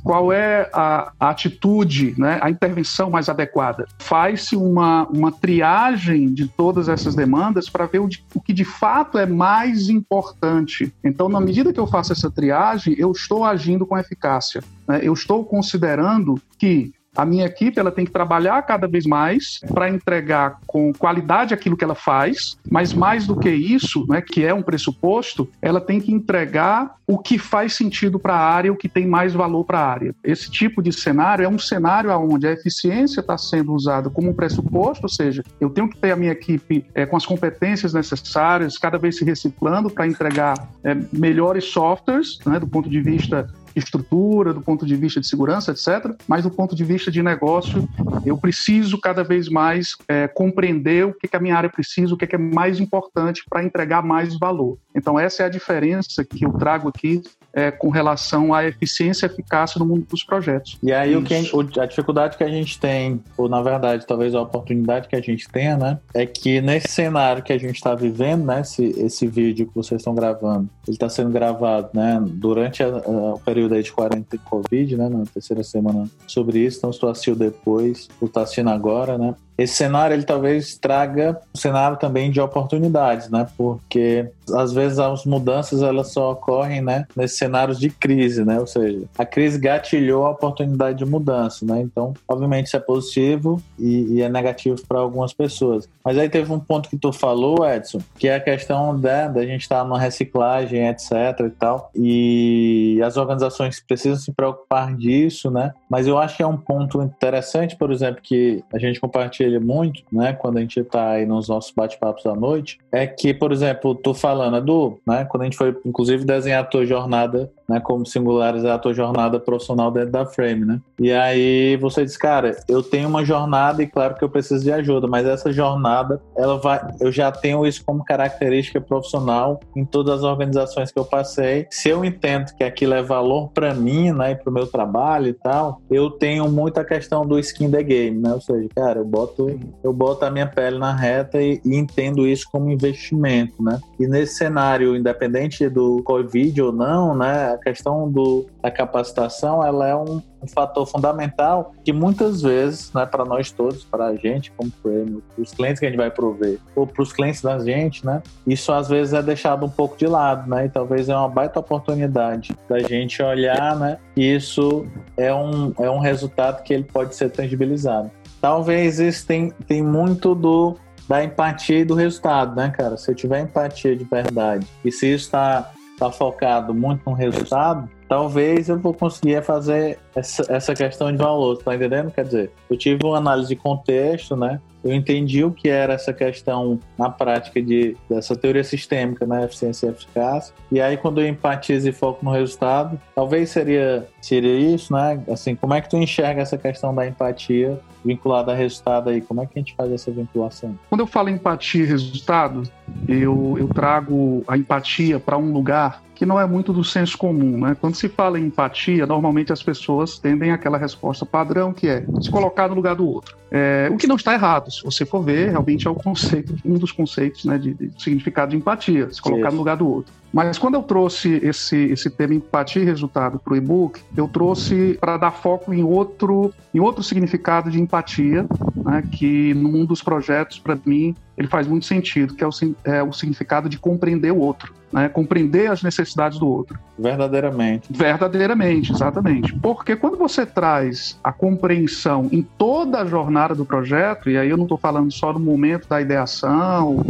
qual 0.04 0.32
é 0.32 0.70
a, 0.74 1.12
a 1.20 1.30
atitude, 1.30 2.16
né, 2.18 2.40
a 2.42 2.50
intervenção 2.50 3.10
mais 3.10 3.28
adequada? 3.28 3.86
Faz-se 4.00 4.56
uma, 4.56 5.06
uma 5.08 5.32
triagem 5.32 6.34
de 6.34 6.48
todas 6.48 6.88
essas 6.88 7.16
demandas 7.16 7.70
para 7.70 7.86
ver 7.86 8.00
o, 8.00 8.08
de, 8.08 8.24
o 8.34 8.40
que 8.40 8.54
de 8.54 8.64
fato 8.66 9.18
é 9.18 9.26
mais 9.26 9.90
importante. 9.90 10.93
Então, 11.04 11.30
na 11.30 11.40
medida 11.40 11.74
que 11.74 11.80
eu 11.80 11.88
faço 11.88 12.14
essa 12.14 12.32
triagem, 12.32 12.96
eu 12.98 13.12
estou 13.12 13.44
agindo 13.44 13.86
com 13.86 13.98
eficácia. 13.98 14.64
Né? 14.88 15.00
Eu 15.04 15.14
estou 15.14 15.44
considerando 15.46 16.42
que 16.58 16.94
a 17.16 17.26
minha 17.26 17.46
equipe 17.46 17.80
ela 17.80 17.92
tem 17.92 18.06
que 18.06 18.12
trabalhar 18.12 18.62
cada 18.64 18.88
vez 18.88 19.06
mais 19.06 19.60
para 19.74 19.90
entregar 19.90 20.60
com 20.66 20.92
qualidade 20.94 21.54
aquilo 21.54 21.78
que 21.78 21.84
ela 21.84 21.96
faz, 21.96 22.58
mas 22.70 22.94
mais 22.94 23.28
do 23.28 23.36
que 23.36 23.50
isso, 23.50 24.06
né, 24.08 24.22
que 24.22 24.44
é 24.44 24.54
um 24.54 24.62
pressuposto, 24.62 25.50
ela 25.62 25.80
tem 25.80 26.00
que 26.00 26.12
entregar 26.12 26.96
o 27.06 27.18
que 27.18 27.38
faz 27.38 27.74
sentido 27.74 28.18
para 28.18 28.34
a 28.34 28.40
área, 28.40 28.72
o 28.72 28.78
que 28.78 28.90
tem 28.90 29.06
mais 29.06 29.34
valor 29.34 29.64
para 29.66 29.80
a 29.80 29.88
área. 29.88 30.16
Esse 30.24 30.50
tipo 30.50 30.82
de 30.82 30.92
cenário 30.92 31.46
é 31.46 31.48
um 31.48 31.60
cenário 31.60 32.10
onde 32.12 32.48
a 32.48 32.52
eficiência 32.52 33.20
está 33.20 33.38
sendo 33.38 33.74
usada 33.74 34.10
como 34.10 34.30
um 34.30 34.34
pressuposto, 34.34 35.04
ou 35.04 35.10
seja, 35.10 35.44
eu 35.60 35.70
tenho 35.70 35.90
que 35.90 35.98
ter 35.98 36.12
a 36.12 36.16
minha 36.16 36.32
equipe 36.32 36.86
é, 36.96 37.06
com 37.06 37.18
as 37.18 37.26
competências 37.26 37.94
necessárias, 37.94 38.78
cada 38.78 38.98
vez 38.98 39.18
se 39.18 39.26
reciclando 39.26 39.90
para 39.90 40.08
entregar 40.08 40.70
é, 40.84 40.96
melhores 41.12 41.66
softwares, 41.66 42.40
né, 42.46 42.60
do 42.60 42.68
ponto 42.68 42.90
de 42.90 43.02
vista 43.02 43.48
estrutura, 43.76 44.54
do 44.54 44.62
ponto 44.62 44.86
de 44.86 44.96
vista 44.96 45.20
de 45.20 45.28
segurança, 45.28 45.72
etc. 45.72 46.16
Mas 46.28 46.44
do 46.44 46.52
ponto 46.52 46.76
de 46.76 46.84
vista 46.84 47.12
de 47.12 47.22
negócio, 47.22 47.88
eu 48.26 48.38
preciso 48.38 49.00
cada 49.00 49.24
vez 49.24 49.50
mais 49.50 49.96
é, 50.08 50.28
compreender 50.28 51.06
o 51.06 51.14
que, 51.14 51.28
que 51.28 51.36
a 51.36 51.40
minha 51.40 51.56
área 51.56 51.70
precisa, 51.70 52.14
o 52.14 52.18
que, 52.18 52.28
que 52.28 52.36
é 52.36 52.40
mais 52.40 52.80
importante 52.80 53.44
para 53.50 53.64
entregar 53.64 54.04
mais 54.04 54.38
valor. 54.38 54.78
Então, 54.96 55.20
essa 55.20 55.44
é 55.44 55.46
a 55.46 55.50
diferença 55.50 56.24
que 56.24 56.46
eu 56.46 56.54
trago 56.54 56.90
aqui 56.90 57.22
é, 57.54 57.70
com 57.70 57.90
relação 57.90 58.54
à 58.54 58.66
eficiência 58.66 59.28
e 59.28 59.30
eficácia 59.30 59.78
no 59.78 59.86
mundo 59.86 60.06
dos 60.10 60.24
projetos. 60.24 60.78
E 60.82 60.92
aí, 60.92 61.16
o 61.16 61.24
que, 61.24 61.36
a 61.80 61.86
dificuldade 61.86 62.36
que 62.36 62.44
a 62.44 62.50
gente 62.50 62.80
tem, 62.80 63.22
ou 63.38 63.48
na 63.48 63.62
verdade, 63.62 64.06
talvez 64.08 64.34
a 64.34 64.42
oportunidade 64.42 65.08
que 65.08 65.16
a 65.16 65.22
gente 65.22 65.48
tenha, 65.48 65.78
né, 65.78 66.00
é 66.14 66.26
que 66.26 66.62
nesse 66.62 66.90
cenário 66.90 67.44
que 67.44 67.54
a 67.54 67.58
gente 67.58 67.76
está 67.76 67.94
vivendo, 67.94 68.46
né, 68.46 68.62
esse, 68.62 68.84
esse 69.00 69.28
vídeo 69.28 69.68
que 69.68 69.76
vocês 69.76 70.02
estão 70.02 70.16
gravando, 70.16 70.68
ele 70.88 70.96
está 70.96 71.08
sendo 71.08 71.30
gravado 71.30 71.90
né, 71.94 72.20
durante 72.26 72.82
a, 72.82 72.88
a, 72.88 73.34
o 73.36 73.40
período 73.40 73.76
aí 73.76 73.84
de 73.84 73.92
quarentena 73.92 74.42
Covid, 74.46 74.98
né, 74.98 75.10
na 75.10 75.24
terceira 75.26 75.64
semana 75.64 76.10
sobre 76.26 76.60
isso, 76.60 76.80
então 76.80 76.92
se 76.92 77.00
tu 77.00 77.08
assistiu 77.08 77.36
depois, 77.36 78.08
tu 78.20 78.26
está 78.26 78.42
assistindo 78.42 78.70
agora, 78.70 79.18
né, 79.18 79.36
esse 79.58 79.76
cenário 79.76 80.14
ele 80.16 80.24
talvez 80.24 80.78
traga 80.78 81.40
um 81.56 81.58
cenário 81.58 81.98
também 81.98 82.32
de 82.32 82.42
oportunidades, 82.42 83.30
né? 83.30 83.48
Porque 83.58 84.28
às 84.52 84.74
vezes 84.74 85.00
as 85.00 85.26
mudanças 85.26 85.82
elas 85.82 86.12
só 86.12 86.32
ocorrem, 86.32 86.82
né, 86.82 87.06
nesses 87.16 87.38
cenários 87.38 87.80
de 87.80 87.90
crise, 87.90 88.44
né? 88.44 88.60
Ou 88.60 88.68
seja, 88.68 89.04
a 89.18 89.26
crise 89.26 89.60
gatilhou 89.60 90.26
a 90.26 90.32
oportunidade 90.32 90.98
de 90.98 91.06
mudança, 91.06 91.66
né? 91.66 91.82
Então, 91.82 92.14
obviamente 92.28 92.68
isso 92.68 92.78
é 92.78 92.80
positivo 92.80 93.62
e, 93.80 94.16
e 94.16 94.22
é 94.22 94.30
negativo 94.30 94.82
para 94.88 95.00
algumas 95.00 95.34
pessoas. 95.34 95.88
Mas 96.04 96.18
aí 96.18 96.30
teve 96.30 96.52
um 96.52 96.60
ponto 96.60 96.90
que 96.90 96.98
tu 96.98 97.14
falou, 97.14 97.66
Edson, 97.66 98.00
que 98.18 98.28
é 98.28 98.36
a 98.36 98.40
questão 98.40 99.00
da, 99.00 99.28
da 99.28 99.46
gente 99.46 99.62
estar 99.62 99.80
tá 99.80 99.84
numa 99.84 100.00
reciclagem, 100.00 100.88
etc 100.90 101.12
e 101.46 101.50
tal. 101.50 101.92
E 101.96 103.02
as 103.04 103.18
organizações 103.18 103.82
precisam 103.82 104.18
se 104.18 104.32
preocupar 104.32 104.96
disso, 104.96 105.50
né? 105.50 105.74
Mas 105.90 106.08
eu 106.08 106.18
acho 106.18 106.38
que 106.38 106.44
é 106.44 106.48
um 106.48 106.58
ponto 106.58 107.02
interessante, 107.02 107.76
por 107.76 107.92
exemplo, 107.92 108.22
que 108.22 108.64
a 108.74 108.80
gente 108.80 109.00
compartilha 109.00 109.43
muito, 109.60 110.04
né, 110.12 110.34
quando 110.34 110.58
a 110.58 110.62
gente 110.62 110.80
está 110.80 111.12
aí 111.12 111.26
nos 111.26 111.48
nossos 111.48 111.72
bate-papos 111.72 112.26
à 112.26 112.36
noite, 112.36 112.80
é 112.92 113.06
que, 113.08 113.34
por 113.34 113.52
exemplo, 113.52 113.96
tô 113.96 114.14
falando, 114.14 114.58
Edu, 114.58 115.00
né, 115.06 115.26
quando 115.26 115.42
a 115.42 115.46
gente 115.46 115.58
foi, 115.58 115.76
inclusive, 115.86 116.26
desenhar 116.26 116.62
a 116.62 116.68
tua 116.68 116.86
jornada 116.86 117.52
né, 117.74 117.80
como 117.80 118.06
singularizar 118.06 118.76
a 118.76 118.80
tua 118.80 118.94
jornada 118.94 119.40
profissional 119.40 119.90
dentro 119.90 120.12
da 120.12 120.26
Frame, 120.26 120.66
né? 120.66 120.80
E 121.00 121.12
aí 121.12 121.76
você 121.78 122.06
diz, 122.06 122.16
cara, 122.16 122.56
eu 122.68 122.84
tenho 122.84 123.10
uma 123.10 123.26
jornada 123.26 123.82
e 123.82 123.88
claro 123.88 124.16
que 124.16 124.24
eu 124.24 124.30
preciso 124.30 124.64
de 124.64 124.72
ajuda, 124.72 125.08
mas 125.08 125.26
essa 125.26 125.52
jornada, 125.52 126.22
ela 126.38 126.60
vai, 126.60 126.80
eu 127.00 127.12
já 127.12 127.32
tenho 127.32 127.66
isso 127.66 127.84
como 127.84 128.04
característica 128.04 128.80
profissional 128.80 129.60
em 129.76 129.84
todas 129.84 130.20
as 130.20 130.24
organizações 130.24 130.92
que 130.92 131.00
eu 131.00 131.06
passei. 131.06 131.68
Se 131.72 131.90
eu 131.90 132.06
entendo 132.06 132.54
que 132.56 132.64
aquilo 132.64 132.94
é 132.94 133.02
valor 133.02 133.50
para 133.50 133.74
mim, 133.74 134.12
né, 134.12 134.32
e 134.32 134.36
para 134.36 134.50
o 134.50 134.54
meu 134.54 134.68
trabalho 134.68 135.28
e 135.28 135.34
tal, 135.34 135.82
eu 135.90 136.12
tenho 136.12 136.48
muita 136.50 136.84
questão 136.84 137.26
do 137.26 137.40
skin 137.40 137.72
the 137.72 137.82
game, 137.82 138.20
né? 138.20 138.34
Ou 138.34 138.42
seja, 138.42 138.68
cara, 138.76 139.00
eu 139.00 139.06
boto, 139.06 139.60
eu 139.84 139.92
boto 139.94 140.26
a 140.26 140.32
minha 140.32 140.48
pele 140.48 140.78
na 140.78 140.96
reta 140.96 141.42
e, 141.42 141.60
e 141.66 141.76
entendo 141.76 142.28
isso 142.28 142.48
como 142.52 142.70
investimento, 142.70 143.64
né? 143.64 143.80
E 144.00 144.08
nesse 144.08 144.36
cenário, 144.36 144.96
independente 144.96 145.68
do 145.70 146.02
Covid 146.04 146.62
ou 146.62 146.72
não, 146.72 147.16
né? 147.16 147.58
Questão 147.64 148.10
do, 148.12 148.46
da 148.62 148.70
capacitação 148.70 149.66
ela 149.66 149.88
é 149.88 149.96
um, 149.96 150.22
um 150.42 150.48
fator 150.48 150.86
fundamental 150.86 151.74
que 151.84 151.94
muitas 151.94 152.42
vezes, 152.42 152.92
né, 152.94 153.06
para 153.06 153.24
nós 153.24 153.52
todos, 153.52 153.84
para 153.84 154.08
a 154.08 154.16
gente 154.16 154.52
como 154.52 154.70
prêmio, 154.72 155.24
os 155.38 155.52
clientes 155.52 155.80
que 155.80 155.86
a 155.86 155.90
gente 155.90 155.98
vai 155.98 156.12
prover, 156.12 156.60
ou 156.76 156.86
para 156.86 157.02
os 157.02 157.14
clientes 157.14 157.42
da 157.42 157.58
gente, 157.60 158.06
né, 158.06 158.22
isso 158.46 158.72
às 158.72 158.90
vezes 158.90 159.14
é 159.14 159.22
deixado 159.22 159.66
um 159.66 159.70
pouco 159.70 159.98
de 159.98 160.06
lado, 160.06 160.50
né, 160.50 160.66
e 160.66 160.70
talvez 160.70 161.10
é 161.10 161.16
uma 161.16 161.30
baita 161.30 161.60
oportunidade 161.60 162.56
da 162.68 162.80
gente 162.80 163.22
olhar, 163.22 163.76
né, 163.78 163.98
que 164.14 164.22
isso 164.22 164.86
é 165.16 165.34
um, 165.34 165.74
é 165.80 165.90
um 165.90 166.00
resultado 166.00 166.64
que 166.64 166.74
ele 166.74 166.84
pode 166.84 167.16
ser 167.16 167.30
tangibilizado. 167.30 168.12
Talvez 168.42 169.00
isso 169.00 169.26
tem, 169.26 169.52
tem 169.68 169.82
muito 169.82 170.36
do 170.36 170.76
da 171.08 171.24
empatia 171.24 171.80
e 171.80 171.86
do 171.86 171.96
resultado, 171.96 172.56
né, 172.56 172.70
cara? 172.70 172.98
Se 172.98 173.12
eu 173.12 173.16
tiver 173.16 173.42
empatia 173.42 173.96
de 173.96 174.04
verdade 174.04 174.66
e 174.84 174.92
se 174.92 175.14
isso 175.14 175.26
está 175.26 175.72
está 176.08 176.12
focado 176.12 176.74
muito 176.74 177.10
no 177.10 177.16
resultado, 177.16 177.90
talvez 178.14 178.70
eu 178.70 178.78
vou 178.78 178.94
conseguir 178.94 179.42
fazer 179.42 179.98
essa, 180.16 180.46
essa 180.48 180.76
questão 180.76 181.12
de 181.12 181.18
valor, 181.18 181.58
tá 181.58 181.74
entendendo? 181.74 182.12
Quer 182.12 182.26
dizer, 182.26 182.52
eu 182.70 182.78
tive 182.78 183.04
uma 183.04 183.18
análise 183.18 183.50
de 183.50 183.56
contexto, 183.56 184.36
né? 184.36 184.62
Eu 184.84 184.94
entendi 184.94 185.44
o 185.44 185.50
que 185.50 185.68
era 185.68 185.94
essa 185.94 186.14
questão 186.14 186.80
na 186.96 187.10
prática 187.10 187.60
de, 187.60 187.98
dessa 188.08 188.36
teoria 188.36 188.64
sistêmica, 188.64 189.26
né? 189.26 189.46
Eficiência 189.46 189.88
e 189.88 189.90
eficácia. 189.90 190.54
E 190.72 190.80
aí, 190.80 190.96
quando 190.96 191.22
eu 191.22 191.28
empatizo 191.28 191.90
e 191.90 191.92
foco 191.92 192.24
no 192.24 192.32
resultado, 192.32 193.02
talvez 193.16 193.50
seria, 193.50 194.08
seria 194.22 194.60
isso, 194.60 194.94
né? 194.94 195.20
Assim, 195.28 195.56
como 195.56 195.74
é 195.74 195.82
que 195.82 195.90
tu 195.90 195.98
enxerga 195.98 196.44
essa 196.44 196.58
questão 196.58 196.94
da 196.94 197.08
empatia 197.08 197.80
vinculada 198.06 198.52
a 198.52 198.56
resultado 198.56 199.10
aí? 199.10 199.22
Como 199.22 199.42
é 199.42 199.48
que 199.48 199.58
a 199.58 199.60
gente 199.60 199.74
faz 199.74 199.92
essa 199.92 200.12
vinculação? 200.12 200.78
Quando 200.88 201.02
eu 201.02 201.08
falo 201.08 201.30
empatia 201.30 201.84
e 201.84 201.88
resultado, 201.88 202.62
eu, 203.08 203.56
eu 203.58 203.68
trago 203.70 204.44
a 204.48 204.56
empatia 204.56 205.20
para 205.20 205.38
um 205.38 205.52
lugar 205.52 206.04
que 206.16 206.26
não 206.26 206.40
é 206.40 206.46
muito 206.46 206.72
do 206.72 206.84
senso 206.84 207.18
comum, 207.18 207.60
né? 207.60 207.76
Quando 207.80 207.96
se 207.96 208.08
fala 208.08 208.40
em 208.40 208.46
empatia, 208.46 209.06
normalmente 209.06 209.52
as 209.52 209.62
pessoas 209.62 210.20
tendem 210.20 210.52
aquela 210.52 210.78
resposta 210.78 211.26
padrão 211.26 211.74
que 211.74 211.88
é 211.88 212.06
se 212.22 212.30
colocar 212.30 212.68
no 212.68 212.76
lugar 212.76 212.96
do 212.96 213.08
outro. 213.08 213.36
É, 213.52 213.90
o 213.92 213.98
que 213.98 214.08
não 214.08 214.16
está 214.16 214.34
errado, 214.34 214.72
se 214.72 214.84
você 214.84 215.06
for 215.06 215.22
ver, 215.22 215.50
realmente 215.50 215.88
é 215.88 215.90
o 215.90 215.96
conceito, 215.96 216.56
um 216.66 216.76
dos 216.76 216.92
conceitos 216.92 217.46
né, 217.46 217.58
de, 217.58 217.74
de 217.74 217.92
significado 218.02 218.52
de 218.52 218.58
empatia, 218.58 219.12
se 219.12 219.22
colocar 219.22 219.48
Isso. 219.48 219.52
no 219.52 219.58
lugar 219.58 219.78
do 219.78 219.88
outro. 219.88 220.14
Mas 220.34 220.58
quando 220.58 220.74
eu 220.74 220.82
trouxe 220.82 221.40
esse, 221.44 221.78
esse 221.78 222.10
tema 222.10 222.34
empatia 222.34 222.82
e 222.82 222.86
resultado 222.86 223.38
para 223.38 223.54
o 223.54 223.56
e-book, 223.56 224.02
eu 224.18 224.28
trouxe 224.28 224.98
para 225.00 225.16
dar 225.16 225.30
foco 225.30 225.72
em 225.72 225.84
outro, 225.84 226.52
em 226.74 226.80
outro 226.80 227.04
significado 227.04 227.70
de 227.70 227.80
empatia, 227.80 228.44
né, 228.84 229.04
que 229.12 229.54
mundo 229.54 229.90
dos 229.90 230.02
projetos, 230.02 230.58
para 230.58 230.76
mim, 230.84 231.16
ele 231.38 231.48
faz 231.48 231.68
muito 231.68 231.86
sentido, 231.86 232.34
que 232.34 232.44
é 232.44 232.48
o, 232.48 232.52
é 232.84 233.04
o 233.04 233.14
significado 233.14 233.70
de 233.70 233.78
compreender 233.78 234.32
o 234.32 234.40
outro 234.40 234.74
né? 234.94 235.10
compreender 235.10 235.72
as 235.72 235.82
necessidades 235.82 236.38
do 236.38 236.48
outro. 236.48 236.80
Verdadeiramente. 236.98 237.88
Verdadeiramente, 237.92 238.92
exatamente. 238.92 239.54
Porque 239.56 239.96
quando 239.96 240.18
você 240.18 240.46
traz 240.46 241.20
a 241.24 241.32
compreensão 241.32 242.30
em 242.32 242.42
toda 242.42 243.02
a 243.02 243.06
jornada 243.06 243.56
do 243.56 243.66
projeto, 243.66 244.30
e 244.30 244.38
aí 244.38 244.50
eu 244.50 244.58
não 244.58 244.66
estou 244.66 244.78
falando 244.78 245.12
só 245.12 245.34
no 245.34 245.40
momento 245.40 245.88
da 245.88 246.00
ideação, 246.00 247.04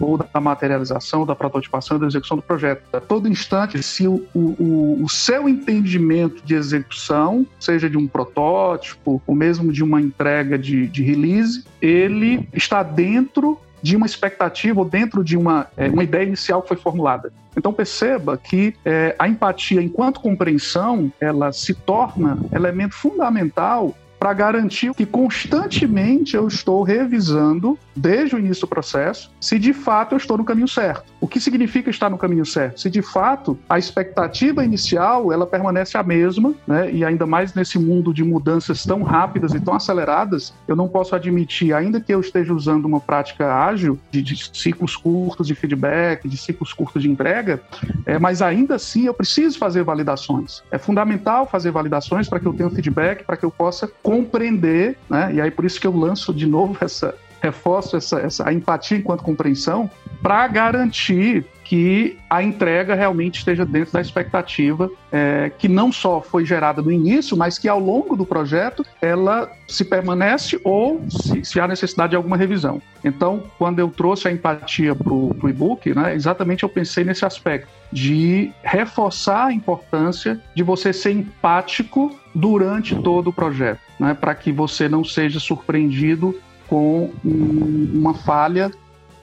ou 0.00 0.18
da 0.18 0.40
materialização, 0.40 1.24
da 1.24 1.34
prototipação, 1.34 1.98
da 1.98 2.06
execução 2.06 2.36
do 2.36 2.42
projeto, 2.42 2.82
a 2.92 3.00
todo 3.00 3.28
instante, 3.28 3.82
se 3.82 4.06
o, 4.08 4.26
o, 4.34 5.02
o 5.02 5.08
seu 5.08 5.48
entendimento 5.48 6.42
de 6.44 6.54
execução, 6.54 7.46
seja 7.60 7.88
de 7.88 7.96
um 7.96 8.06
protótipo, 8.06 9.22
ou 9.26 9.34
mesmo 9.34 9.72
de 9.72 9.84
uma 9.84 10.00
entrega 10.00 10.58
de, 10.58 10.88
de 10.88 11.02
release, 11.02 11.64
ele 11.80 12.48
está 12.52 12.82
dentro 12.82 13.58
de 13.82 13.96
uma 13.96 14.06
expectativa 14.06 14.80
ou 14.80 14.84
dentro 14.84 15.22
de 15.22 15.36
uma, 15.36 15.66
é, 15.76 15.88
uma 15.88 16.04
ideia 16.04 16.24
inicial 16.24 16.62
que 16.62 16.68
foi 16.68 16.76
formulada. 16.76 17.32
Então 17.56 17.72
perceba 17.72 18.36
que 18.36 18.74
é, 18.84 19.14
a 19.18 19.28
empatia, 19.28 19.82
enquanto 19.82 20.20
compreensão, 20.20 21.12
ela 21.20 21.52
se 21.52 21.74
torna 21.74 22.38
elemento 22.52 22.94
fundamental 22.94 23.94
para 24.18 24.32
garantir 24.32 24.92
que 24.94 25.06
constantemente 25.06 26.36
eu 26.36 26.48
estou 26.48 26.82
revisando, 26.82 27.78
desde 27.98 28.36
o 28.36 28.38
início 28.38 28.62
do 28.62 28.68
processo, 28.68 29.30
se 29.40 29.58
de 29.58 29.72
fato 29.72 30.14
eu 30.14 30.18
estou 30.18 30.38
no 30.38 30.44
caminho 30.44 30.68
certo. 30.68 31.04
O 31.20 31.26
que 31.26 31.40
significa 31.40 31.90
estar 31.90 32.08
no 32.08 32.16
caminho 32.16 32.46
certo? 32.46 32.80
Se 32.80 32.88
de 32.88 33.02
fato 33.02 33.58
a 33.68 33.78
expectativa 33.78 34.64
inicial 34.64 35.32
ela 35.32 35.46
permanece 35.46 35.98
a 35.98 36.02
mesma, 36.02 36.54
né? 36.66 36.90
e 36.92 37.04
ainda 37.04 37.26
mais 37.26 37.54
nesse 37.54 37.78
mundo 37.78 38.14
de 38.14 38.22
mudanças 38.22 38.84
tão 38.84 39.02
rápidas 39.02 39.52
e 39.52 39.60
tão 39.60 39.74
aceleradas, 39.74 40.54
eu 40.66 40.76
não 40.76 40.88
posso 40.88 41.14
admitir, 41.14 41.72
ainda 41.72 42.00
que 42.00 42.12
eu 42.12 42.20
esteja 42.20 42.54
usando 42.54 42.84
uma 42.84 43.00
prática 43.00 43.52
ágil, 43.52 43.98
de, 44.10 44.22
de 44.22 44.50
ciclos 44.52 44.96
curtos 44.96 45.46
de 45.46 45.54
feedback, 45.54 46.28
de 46.28 46.36
ciclos 46.36 46.72
curtos 46.72 47.02
de 47.02 47.10
entrega, 47.10 47.60
é, 48.06 48.18
mas 48.18 48.40
ainda 48.40 48.76
assim 48.76 49.06
eu 49.06 49.14
preciso 49.14 49.58
fazer 49.58 49.82
validações. 49.82 50.62
É 50.70 50.78
fundamental 50.78 51.46
fazer 51.46 51.70
validações 51.70 52.28
para 52.28 52.38
que 52.38 52.46
eu 52.46 52.52
tenha 52.52 52.70
feedback, 52.70 53.24
para 53.24 53.36
que 53.36 53.44
eu 53.44 53.50
possa 53.50 53.90
compreender, 54.02 54.96
né? 55.08 55.32
E 55.34 55.40
aí 55.40 55.50
por 55.50 55.64
isso 55.64 55.80
que 55.80 55.86
eu 55.86 55.96
lanço 55.96 56.32
de 56.32 56.46
novo 56.46 56.76
essa 56.84 57.14
reforço 57.40 57.96
essa, 57.96 58.20
essa 58.20 58.48
a 58.48 58.52
empatia 58.52 58.98
enquanto 58.98 59.22
compreensão 59.22 59.90
para 60.22 60.46
garantir 60.48 61.44
que 61.68 62.18
a 62.30 62.42
entrega 62.42 62.94
realmente 62.94 63.40
esteja 63.40 63.64
dentro 63.66 63.92
da 63.92 64.00
expectativa 64.00 64.90
é, 65.12 65.52
que 65.58 65.68
não 65.68 65.92
só 65.92 66.22
foi 66.22 66.46
gerada 66.46 66.80
no 66.80 66.90
início, 66.90 67.36
mas 67.36 67.58
que 67.58 67.68
ao 67.68 67.78
longo 67.78 68.16
do 68.16 68.24
projeto 68.24 68.84
ela 69.02 69.50
se 69.68 69.84
permanece 69.84 70.58
ou 70.64 71.02
se, 71.10 71.44
se 71.44 71.60
há 71.60 71.68
necessidade 71.68 72.10
de 72.10 72.16
alguma 72.16 72.38
revisão. 72.38 72.80
Então, 73.04 73.42
quando 73.58 73.80
eu 73.80 73.90
trouxe 73.90 74.28
a 74.28 74.32
empatia 74.32 74.94
para 74.94 75.12
o 75.12 75.48
e-book, 75.48 75.94
né, 75.94 76.14
exatamente 76.14 76.62
eu 76.62 76.70
pensei 76.70 77.04
nesse 77.04 77.26
aspecto 77.26 77.68
de 77.92 78.50
reforçar 78.62 79.48
a 79.48 79.52
importância 79.52 80.40
de 80.54 80.62
você 80.62 80.90
ser 80.90 81.12
empático 81.12 82.18
durante 82.34 82.94
todo 82.96 83.28
o 83.28 83.32
projeto, 83.32 83.80
né, 84.00 84.14
para 84.14 84.34
que 84.34 84.50
você 84.50 84.88
não 84.88 85.04
seja 85.04 85.38
surpreendido 85.38 86.34
com 86.68 87.10
um, 87.24 87.90
uma 87.94 88.14
falha 88.14 88.70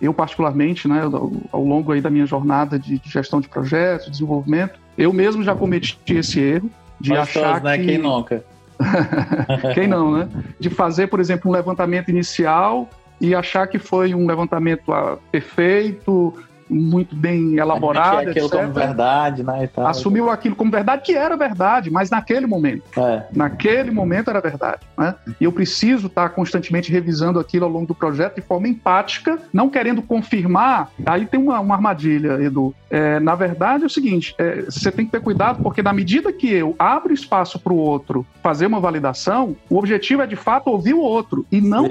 eu 0.02 0.14
particularmente, 0.14 0.88
né, 0.88 1.02
ao 1.52 1.64
longo 1.64 1.92
aí 1.92 2.02
da 2.02 2.10
minha 2.10 2.26
jornada 2.26 2.78
de 2.78 3.02
gestão 3.04 3.40
de 3.40 3.48
projetos, 3.48 4.12
desenvolvimento, 4.12 4.80
eu 4.98 5.12
mesmo 5.14 5.44
já 5.44 5.56
cometi 5.56 5.98
esse 6.10 6.40
erro 6.40 6.70
de 7.00 7.10
Nós 7.12 7.30
achar 7.30 7.62
né? 7.62 7.78
que... 7.78 7.86
Quem 7.86 7.98
nunca? 7.98 8.44
Quem 9.74 9.88
não, 9.88 10.12
né? 10.12 10.30
De 10.60 10.70
fazer, 10.70 11.08
por 11.08 11.20
exemplo, 11.20 11.50
um 11.50 11.54
levantamento 11.54 12.10
inicial 12.10 12.90
e 13.22 13.34
achar 13.34 13.68
que 13.68 13.80
foi 13.80 14.14
um 14.14 14.28
levantamento 14.28 14.92
ah, 14.92 15.18
perfeito, 15.32 16.34
muito 16.70 17.16
bem 17.16 17.58
elaborada. 17.58 18.30
aquilo 18.30 18.46
etc. 18.48 18.60
como 18.60 18.74
verdade, 18.74 19.44
né? 19.44 19.70
Tal, 19.74 19.88
Assumiu 19.88 20.30
aquilo 20.30 20.56
como 20.56 20.72
verdade, 20.72 21.02
que 21.04 21.16
era 21.16 21.36
verdade, 21.36 21.90
mas 21.90 22.10
naquele 22.10 22.48
momento. 22.48 22.84
É. 22.98 23.24
Naquele 23.32 23.92
momento 23.92 24.30
era 24.30 24.42
verdade. 24.42 24.82
Né? 24.98 25.16
E 25.40 25.44
eu 25.44 25.52
preciso 25.52 26.08
estar 26.08 26.30
constantemente 26.30 26.92
revisando 26.92 27.40
aquilo 27.40 27.66
ao 27.66 27.72
longo 27.72 27.88
do 27.88 27.96
projeto 27.96 28.36
de 28.36 28.42
forma 28.42 28.68
empática, 28.68 29.40
não 29.54 29.70
querendo 29.70 30.02
confirmar. 30.02 30.90
Aí 31.06 31.26
tem 31.26 31.40
uma, 31.40 31.60
uma 31.60 31.76
armadilha, 31.76 32.42
Edu. 32.42 32.74
É, 32.90 33.20
na 33.20 33.36
verdade, 33.36 33.84
é 33.84 33.88
o 33.88 33.90
seguinte: 33.90 34.34
é, 34.38 34.64
você 34.64 34.92
tem 34.92 35.06
que 35.06 35.12
ter 35.12 35.22
cuidado, 35.22 35.62
porque 35.62 35.82
na 35.82 35.94
medida 35.94 36.32
que 36.32 36.52
eu 36.52 36.76
abro 36.80 37.14
espaço 37.14 37.60
para 37.60 37.74
o 37.74 37.78
outro 37.78 38.26
fazer 38.42 38.66
uma 38.66 38.80
validação, 38.80 39.56
o 39.70 39.78
objetivo 39.78 40.22
é 40.22 40.28
de 40.28 40.36
fato 40.36 40.70
ouvir 40.70 40.94
o 40.94 41.02
outro 41.02 41.46
e 41.52 41.60
não 41.62 41.88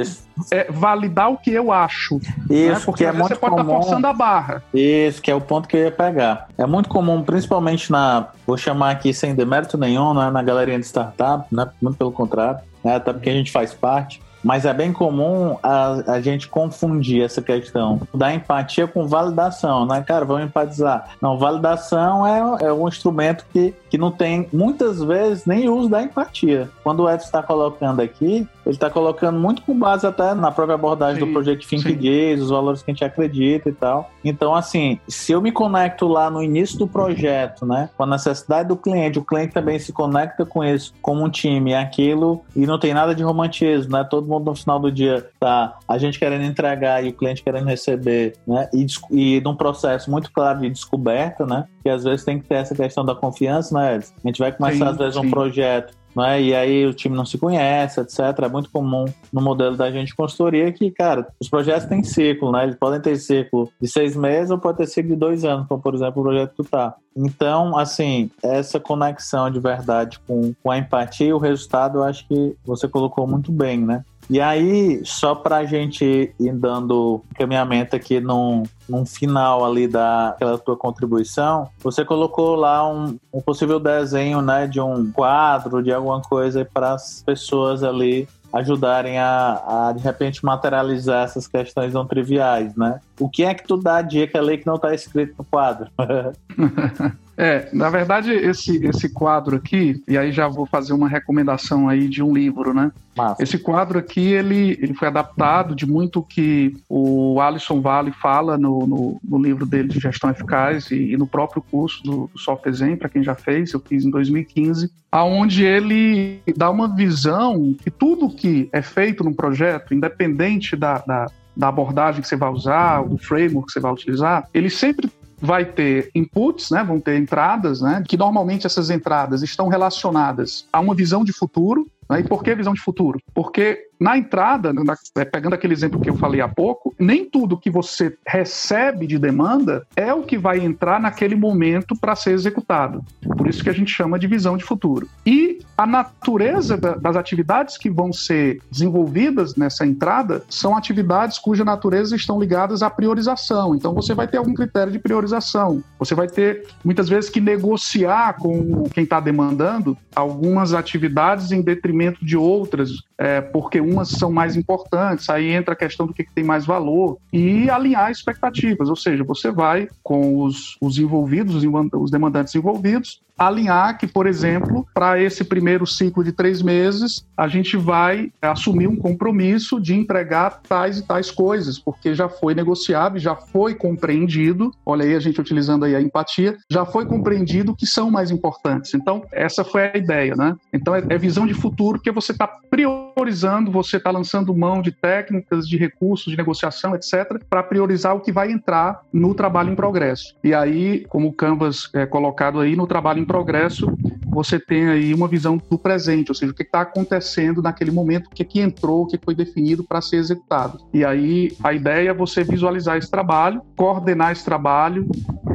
é, 0.50 0.70
validar 0.70 1.30
o 1.30 1.36
que 1.36 1.52
eu 1.52 1.72
acho. 1.72 2.16
Né? 2.16 2.34
Isso, 2.50 2.80
né? 2.80 2.82
porque 2.84 3.04
é 3.04 3.12
muito 3.12 3.28
você 3.28 3.36
pode 3.36 3.54
estar 3.54 3.64
forçando 3.64 4.06
a 4.06 4.12
barra. 4.12 4.62
Isso, 4.72 5.22
que 5.22 5.30
é 5.30 5.34
o 5.34 5.40
ponto 5.40 5.68
que 5.68 5.76
eu 5.76 5.84
ia 5.84 5.90
pegar. 5.90 6.48
É 6.58 6.66
muito 6.66 6.88
comum, 6.88 7.22
principalmente 7.22 7.90
na, 7.90 8.28
vou 8.46 8.56
chamar 8.56 8.90
aqui 8.90 9.12
sem 9.12 9.34
demérito 9.34 9.78
nenhum, 9.78 10.14
né, 10.14 10.30
na 10.30 10.42
galerinha 10.42 10.78
de 10.78 10.86
startup, 10.86 11.46
né, 11.54 11.68
muito 11.80 11.96
pelo 11.96 12.12
contrário, 12.12 12.60
né, 12.82 12.96
até 12.96 13.12
porque 13.12 13.30
a 13.30 13.34
gente 13.34 13.50
faz 13.50 13.72
parte. 13.72 14.20
Mas 14.44 14.66
é 14.66 14.74
bem 14.74 14.92
comum 14.92 15.56
a, 15.62 16.12
a 16.12 16.20
gente 16.20 16.48
confundir 16.48 17.24
essa 17.24 17.40
questão 17.40 18.02
da 18.12 18.34
empatia 18.34 18.86
com 18.86 19.08
validação, 19.08 19.86
né? 19.86 20.04
Cara, 20.06 20.26
vamos 20.26 20.44
empatizar. 20.44 21.08
Não, 21.18 21.38
validação 21.38 22.26
é, 22.26 22.66
é 22.66 22.70
um 22.70 22.86
instrumento 22.86 23.46
que, 23.50 23.74
que 23.88 23.96
não 23.96 24.12
tem, 24.12 24.46
muitas 24.52 25.02
vezes, 25.02 25.46
nem 25.46 25.70
uso 25.70 25.88
da 25.88 26.02
empatia. 26.02 26.68
Quando 26.82 27.04
o 27.04 27.10
Edson 27.10 27.24
está 27.24 27.42
colocando 27.42 28.00
aqui, 28.00 28.46
ele 28.64 28.76
está 28.76 28.90
colocando 28.90 29.38
muito 29.38 29.62
com 29.62 29.78
base 29.78 30.06
até 30.06 30.34
na 30.34 30.50
própria 30.50 30.74
abordagem 30.74 31.20
sim, 31.20 31.26
do 31.26 31.32
Project 31.32 31.66
Think 31.66 31.92
Gaze, 31.94 32.42
os 32.42 32.50
valores 32.50 32.82
que 32.82 32.90
a 32.90 32.94
gente 32.94 33.04
acredita 33.04 33.68
e 33.68 33.72
tal. 33.72 34.10
Então, 34.24 34.54
assim, 34.54 34.98
se 35.06 35.32
eu 35.32 35.40
me 35.40 35.52
conecto 35.52 36.06
lá 36.06 36.30
no 36.30 36.42
início 36.42 36.78
do 36.78 36.86
projeto, 36.86 37.66
né, 37.66 37.90
com 37.96 38.04
a 38.04 38.06
necessidade 38.06 38.68
do 38.68 38.76
cliente, 38.76 39.18
o 39.18 39.24
cliente 39.24 39.52
também 39.52 39.78
se 39.78 39.92
conecta 39.92 40.44
com 40.44 40.64
isso 40.64 40.92
como 41.02 41.24
um 41.24 41.30
time, 41.30 41.74
aquilo, 41.74 42.42
e 42.54 42.66
não 42.66 42.78
tem 42.78 42.94
nada 42.94 43.14
de 43.14 43.22
romantismo, 43.22 43.92
né? 43.92 44.04
Todo 44.04 44.26
mundo 44.26 44.46
no 44.46 44.54
final 44.54 44.78
do 44.78 44.90
dia 44.90 45.28
tá 45.38 45.76
a 45.86 45.98
gente 45.98 46.18
querendo 46.18 46.44
entregar 46.44 47.04
e 47.04 47.10
o 47.10 47.12
cliente 47.12 47.42
querendo 47.42 47.66
receber, 47.66 48.34
né? 48.46 48.68
E, 48.72 48.86
e 49.10 49.40
num 49.40 49.54
processo 49.54 50.10
muito 50.10 50.32
claro 50.32 50.60
de 50.60 50.70
descoberta, 50.70 51.46
né? 51.46 51.64
Que 51.82 51.90
às 51.90 52.04
vezes 52.04 52.24
tem 52.24 52.38
que 52.38 52.48
ter 52.48 52.56
essa 52.56 52.74
questão 52.74 53.04
da 53.04 53.14
confiança, 53.14 53.74
né? 53.78 54.00
A 54.24 54.26
gente 54.26 54.38
vai 54.38 54.52
começar, 54.52 54.86
sim, 54.86 54.90
às 54.90 54.96
vezes, 54.96 55.14
sim. 55.14 55.26
um 55.26 55.30
projeto 55.30 55.94
né? 56.14 56.40
E 56.40 56.54
aí 56.54 56.86
o 56.86 56.94
time 56.94 57.16
não 57.16 57.24
se 57.24 57.38
conhece, 57.38 58.00
etc. 58.00 58.20
É 58.42 58.48
muito 58.48 58.70
comum 58.70 59.04
no 59.32 59.40
modelo 59.40 59.76
da 59.76 59.90
gente 59.90 60.14
consultoria 60.14 60.72
que, 60.72 60.90
cara, 60.90 61.26
os 61.40 61.48
projetos 61.48 61.86
têm 61.86 62.02
ciclo, 62.02 62.52
né? 62.52 62.64
Eles 62.64 62.76
podem 62.76 63.00
ter 63.00 63.16
ciclo 63.16 63.70
de 63.80 63.88
seis 63.88 64.16
meses 64.16 64.50
ou 64.50 64.58
pode 64.58 64.78
ter 64.78 64.86
ciclo 64.86 65.10
de 65.10 65.16
dois 65.16 65.44
anos, 65.44 65.66
como 65.66 65.82
por 65.82 65.94
exemplo 65.94 66.20
o 66.20 66.24
projeto 66.24 66.50
que 66.50 66.56
tu 66.56 66.64
tá. 66.64 66.94
Então, 67.16 67.78
assim, 67.78 68.30
essa 68.42 68.80
conexão 68.80 69.50
de 69.50 69.60
verdade 69.60 70.18
com, 70.26 70.52
com 70.62 70.70
a 70.70 70.78
empatia 70.78 71.28
e 71.28 71.32
o 71.32 71.38
resultado, 71.38 71.98
eu 71.98 72.04
acho 72.04 72.26
que 72.26 72.56
você 72.64 72.88
colocou 72.88 73.26
muito 73.26 73.52
bem, 73.52 73.78
né? 73.78 74.04
E 74.28 74.40
aí, 74.40 75.02
só 75.04 75.34
para 75.34 75.58
a 75.58 75.64
gente 75.64 76.34
ir 76.38 76.52
dando 76.52 77.22
caminhamento 77.34 77.94
aqui 77.94 78.20
num, 78.20 78.62
num 78.88 79.04
final 79.04 79.64
ali 79.64 79.86
daquela 79.86 80.58
tua 80.58 80.76
contribuição, 80.76 81.68
você 81.82 82.04
colocou 82.04 82.54
lá 82.54 82.90
um, 82.90 83.18
um 83.32 83.40
possível 83.40 83.78
desenho 83.78 84.40
né, 84.40 84.66
de 84.66 84.80
um 84.80 85.10
quadro, 85.12 85.82
de 85.82 85.92
alguma 85.92 86.22
coisa 86.22 86.64
para 86.64 86.94
as 86.94 87.22
pessoas 87.22 87.82
ali 87.82 88.26
ajudarem 88.52 89.18
a, 89.18 89.88
a, 89.88 89.92
de 89.92 90.00
repente, 90.00 90.44
materializar 90.44 91.24
essas 91.24 91.48
questões 91.48 91.92
não 91.92 92.06
triviais, 92.06 92.74
né? 92.76 93.00
O 93.18 93.28
que 93.28 93.42
é 93.42 93.52
que 93.52 93.66
tu 93.66 93.76
dá 93.76 94.00
dica 94.00 94.38
ali 94.38 94.58
que 94.58 94.66
não 94.66 94.76
está 94.76 94.94
escrito 94.94 95.34
no 95.36 95.44
quadro? 95.44 95.90
É, 97.36 97.68
na 97.72 97.90
verdade, 97.90 98.32
esse, 98.32 98.84
esse 98.86 99.08
quadro 99.08 99.56
aqui, 99.56 100.02
e 100.06 100.16
aí 100.16 100.32
já 100.32 100.46
vou 100.46 100.66
fazer 100.66 100.92
uma 100.92 101.08
recomendação 101.08 101.88
aí 101.88 102.08
de 102.08 102.22
um 102.22 102.32
livro, 102.32 102.72
né? 102.72 102.92
Massa. 103.16 103.42
Esse 103.42 103.58
quadro 103.58 103.98
aqui, 103.98 104.32
ele, 104.32 104.78
ele 104.80 104.94
foi 104.94 105.08
adaptado 105.08 105.74
de 105.74 105.86
muito 105.86 106.22
que 106.22 106.76
o 106.88 107.40
Alisson 107.40 107.80
Vale 107.80 108.12
fala 108.12 108.56
no, 108.56 108.86
no, 108.86 109.20
no 109.22 109.38
livro 109.38 109.66
dele 109.66 109.88
de 109.88 110.00
gestão 110.00 110.30
eficaz 110.30 110.90
e, 110.90 111.12
e 111.12 111.16
no 111.16 111.26
próprio 111.26 111.62
curso 111.62 112.02
do, 112.02 112.30
do 112.32 112.38
Software 112.38 112.72
Zen, 112.72 112.96
para 112.96 113.08
quem 113.08 113.22
já 113.22 113.34
fez, 113.34 113.72
eu 113.72 113.80
fiz 113.80 114.04
em 114.04 114.10
2015, 114.10 114.90
aonde 115.10 115.64
ele 115.64 116.40
dá 116.56 116.70
uma 116.70 116.88
visão 116.88 117.74
que 117.82 117.90
tudo 117.90 118.28
que 118.28 118.68
é 118.72 118.82
feito 118.82 119.22
num 119.22 119.34
projeto, 119.34 119.94
independente 119.94 120.76
da, 120.76 120.98
da 120.98 121.26
da 121.56 121.68
abordagem 121.68 122.20
que 122.20 122.26
você 122.26 122.34
vai 122.36 122.50
usar, 122.50 123.04
do 123.04 123.16
framework 123.16 123.66
que 123.66 123.72
você 123.72 123.78
vai 123.78 123.92
utilizar, 123.92 124.48
ele 124.52 124.68
sempre 124.68 125.08
vai 125.44 125.64
ter 125.64 126.10
inputs, 126.14 126.70
né, 126.70 126.82
vão 126.82 126.98
ter 126.98 127.18
entradas, 127.18 127.82
né, 127.82 128.02
que 128.08 128.16
normalmente 128.16 128.66
essas 128.66 128.88
entradas 128.88 129.42
estão 129.42 129.68
relacionadas 129.68 130.66
a 130.72 130.80
uma 130.80 130.94
visão 130.94 131.22
de 131.22 131.32
futuro. 131.32 131.86
Né, 132.08 132.20
e 132.20 132.22
por 132.24 132.42
que 132.42 132.54
visão 132.54 132.72
de 132.72 132.80
futuro? 132.80 133.20
Porque 133.34 133.88
na 133.98 134.16
entrada, 134.16 134.72
na, 134.72 134.94
é, 135.16 135.24
pegando 135.24 135.54
aquele 135.54 135.72
exemplo 135.72 136.00
que 136.00 136.10
eu 136.10 136.16
falei 136.16 136.40
há 136.40 136.48
pouco, 136.48 136.94
nem 136.98 137.24
tudo 137.24 137.58
que 137.58 137.70
você 137.70 138.16
recebe 138.26 139.06
de 139.06 139.18
demanda 139.18 139.86
é 139.96 140.12
o 140.12 140.22
que 140.22 140.38
vai 140.38 140.58
entrar 140.58 141.00
naquele 141.00 141.34
momento 141.34 141.96
para 141.96 142.16
ser 142.16 142.32
executado. 142.32 143.02
Por 143.36 143.48
isso 143.48 143.62
que 143.62 143.70
a 143.70 143.74
gente 143.74 143.90
chama 143.90 144.18
de 144.18 144.26
visão 144.26 144.56
de 144.56 144.64
futuro. 144.64 145.08
E 145.24 145.60
a 145.76 145.86
natureza 145.86 146.76
da, 146.76 146.94
das 146.94 147.16
atividades 147.16 147.76
que 147.76 147.90
vão 147.90 148.12
ser 148.12 148.60
desenvolvidas 148.70 149.56
nessa 149.56 149.86
entrada 149.86 150.42
são 150.48 150.76
atividades 150.76 151.38
cuja 151.38 151.64
natureza 151.64 152.16
estão 152.16 152.38
ligadas 152.38 152.82
à 152.82 152.90
priorização. 152.90 153.74
Então 153.74 153.94
você 153.94 154.14
vai 154.14 154.26
ter 154.26 154.38
algum 154.38 154.54
critério 154.54 154.92
de 154.92 154.98
priorização. 154.98 155.82
Você 155.98 156.14
vai 156.14 156.28
ter 156.28 156.66
muitas 156.84 157.08
vezes 157.08 157.30
que 157.30 157.40
negociar 157.40 158.34
com 158.34 158.84
quem 158.84 159.04
está 159.04 159.20
demandando 159.20 159.96
algumas 160.14 160.72
atividades 160.74 161.52
em 161.52 161.60
detrimento 161.62 162.24
de 162.24 162.36
outras, 162.36 162.90
é, 163.18 163.40
porque 163.40 163.80
umas 163.84 164.08
são 164.08 164.30
mais 164.30 164.56
importantes, 164.56 165.28
aí 165.28 165.50
entra 165.50 165.74
a 165.74 165.76
questão 165.76 166.06
do 166.06 166.12
que, 166.12 166.24
que 166.24 166.32
tem 166.32 166.44
mais 166.44 166.64
valor, 166.64 167.18
e 167.32 167.68
alinhar 167.70 168.10
expectativas, 168.10 168.88
ou 168.88 168.96
seja, 168.96 169.24
você 169.24 169.50
vai 169.50 169.88
com 170.02 170.42
os, 170.42 170.76
os 170.80 170.98
envolvidos, 170.98 171.64
os 171.92 172.10
demandantes 172.10 172.54
envolvidos, 172.54 173.22
alinhar 173.38 173.98
que, 173.98 174.06
por 174.06 174.26
exemplo, 174.26 174.86
para 174.94 175.20
esse 175.20 175.44
primeiro 175.44 175.86
ciclo 175.86 176.22
de 176.22 176.32
três 176.32 176.62
meses, 176.62 177.26
a 177.36 177.48
gente 177.48 177.76
vai 177.76 178.32
assumir 178.40 178.86
um 178.86 178.96
compromisso 178.96 179.80
de 179.80 179.94
entregar 179.94 180.60
tais 180.68 180.98
e 180.98 181.06
tais 181.06 181.30
coisas, 181.30 181.78
porque 181.78 182.14
já 182.14 182.28
foi 182.28 182.54
negociado, 182.54 183.18
já 183.18 183.34
foi 183.34 183.74
compreendido, 183.74 184.70
olha 184.86 185.04
aí 185.04 185.14
a 185.14 185.20
gente 185.20 185.40
utilizando 185.40 185.84
aí 185.84 185.94
a 185.94 186.00
empatia, 186.00 186.56
já 186.70 186.84
foi 186.84 187.06
compreendido 187.06 187.74
que 187.74 187.86
são 187.86 188.10
mais 188.10 188.30
importantes. 188.30 188.94
Então, 188.94 189.24
essa 189.32 189.64
foi 189.64 189.88
a 189.88 189.96
ideia, 189.96 190.34
né? 190.36 190.56
Então, 190.72 190.94
é, 190.94 191.02
é 191.08 191.18
visão 191.18 191.46
de 191.46 191.54
futuro, 191.54 192.00
que 192.00 192.10
você 192.12 192.32
está 192.32 192.46
priorizando, 192.46 193.70
você 193.70 193.96
está 193.96 194.10
lançando 194.10 194.54
mão 194.54 194.80
de 194.80 194.92
técnicas, 194.92 195.68
de 195.68 195.76
recursos, 195.76 196.30
de 196.30 196.36
negociação, 196.36 196.94
etc., 196.94 197.42
para 197.48 197.62
priorizar 197.62 198.14
o 198.14 198.20
que 198.20 198.32
vai 198.32 198.50
entrar 198.52 199.00
no 199.12 199.34
trabalho 199.34 199.72
em 199.72 199.74
progresso. 199.74 200.36
E 200.44 200.54
aí, 200.54 201.04
como 201.08 201.28
o 201.28 201.32
Canvas 201.32 201.90
é 201.92 202.06
colocado 202.06 202.60
aí, 202.60 202.76
no 202.76 202.86
trabalho 202.86 203.23
progresso, 203.24 203.92
você 204.34 204.58
tem 204.58 204.88
aí 204.88 205.14
uma 205.14 205.28
visão 205.28 205.56
do 205.56 205.78
presente, 205.78 206.30
ou 206.30 206.34
seja, 206.34 206.52
o 206.52 206.54
que 206.54 206.62
está 206.62 206.80
acontecendo 206.80 207.62
naquele 207.62 207.90
momento, 207.90 208.26
o 208.26 208.30
que, 208.30 208.44
que 208.44 208.60
entrou, 208.60 209.02
o 209.02 209.06
que 209.06 209.18
foi 209.22 209.34
definido 209.34 209.84
para 209.84 210.00
ser 210.00 210.16
executado. 210.16 210.80
E 210.92 211.04
aí 211.04 211.56
a 211.62 211.72
ideia 211.72 212.10
é 212.10 212.14
você 212.14 212.42
visualizar 212.42 212.96
esse 212.96 213.10
trabalho, 213.10 213.62
coordenar 213.76 214.32
esse 214.32 214.44
trabalho, 214.44 215.08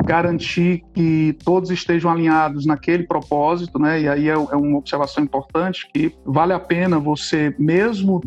garantir 0.10 0.84
que 0.92 1.38
todos 1.46 1.70
estejam 1.70 2.10
alinhados 2.10 2.66
naquele 2.66 3.04
propósito, 3.04 3.78
né? 3.78 4.02
E 4.02 4.10
aí 4.10 4.28
é, 4.28 4.32
é 4.32 4.56
uma 4.56 4.80
observação 4.80 5.24
importante 5.24 5.88
que 5.94 6.12
vale 6.26 6.52
a 6.52 6.60
pena 6.60 6.98
você, 6.98 7.54
mesmo 7.60 8.20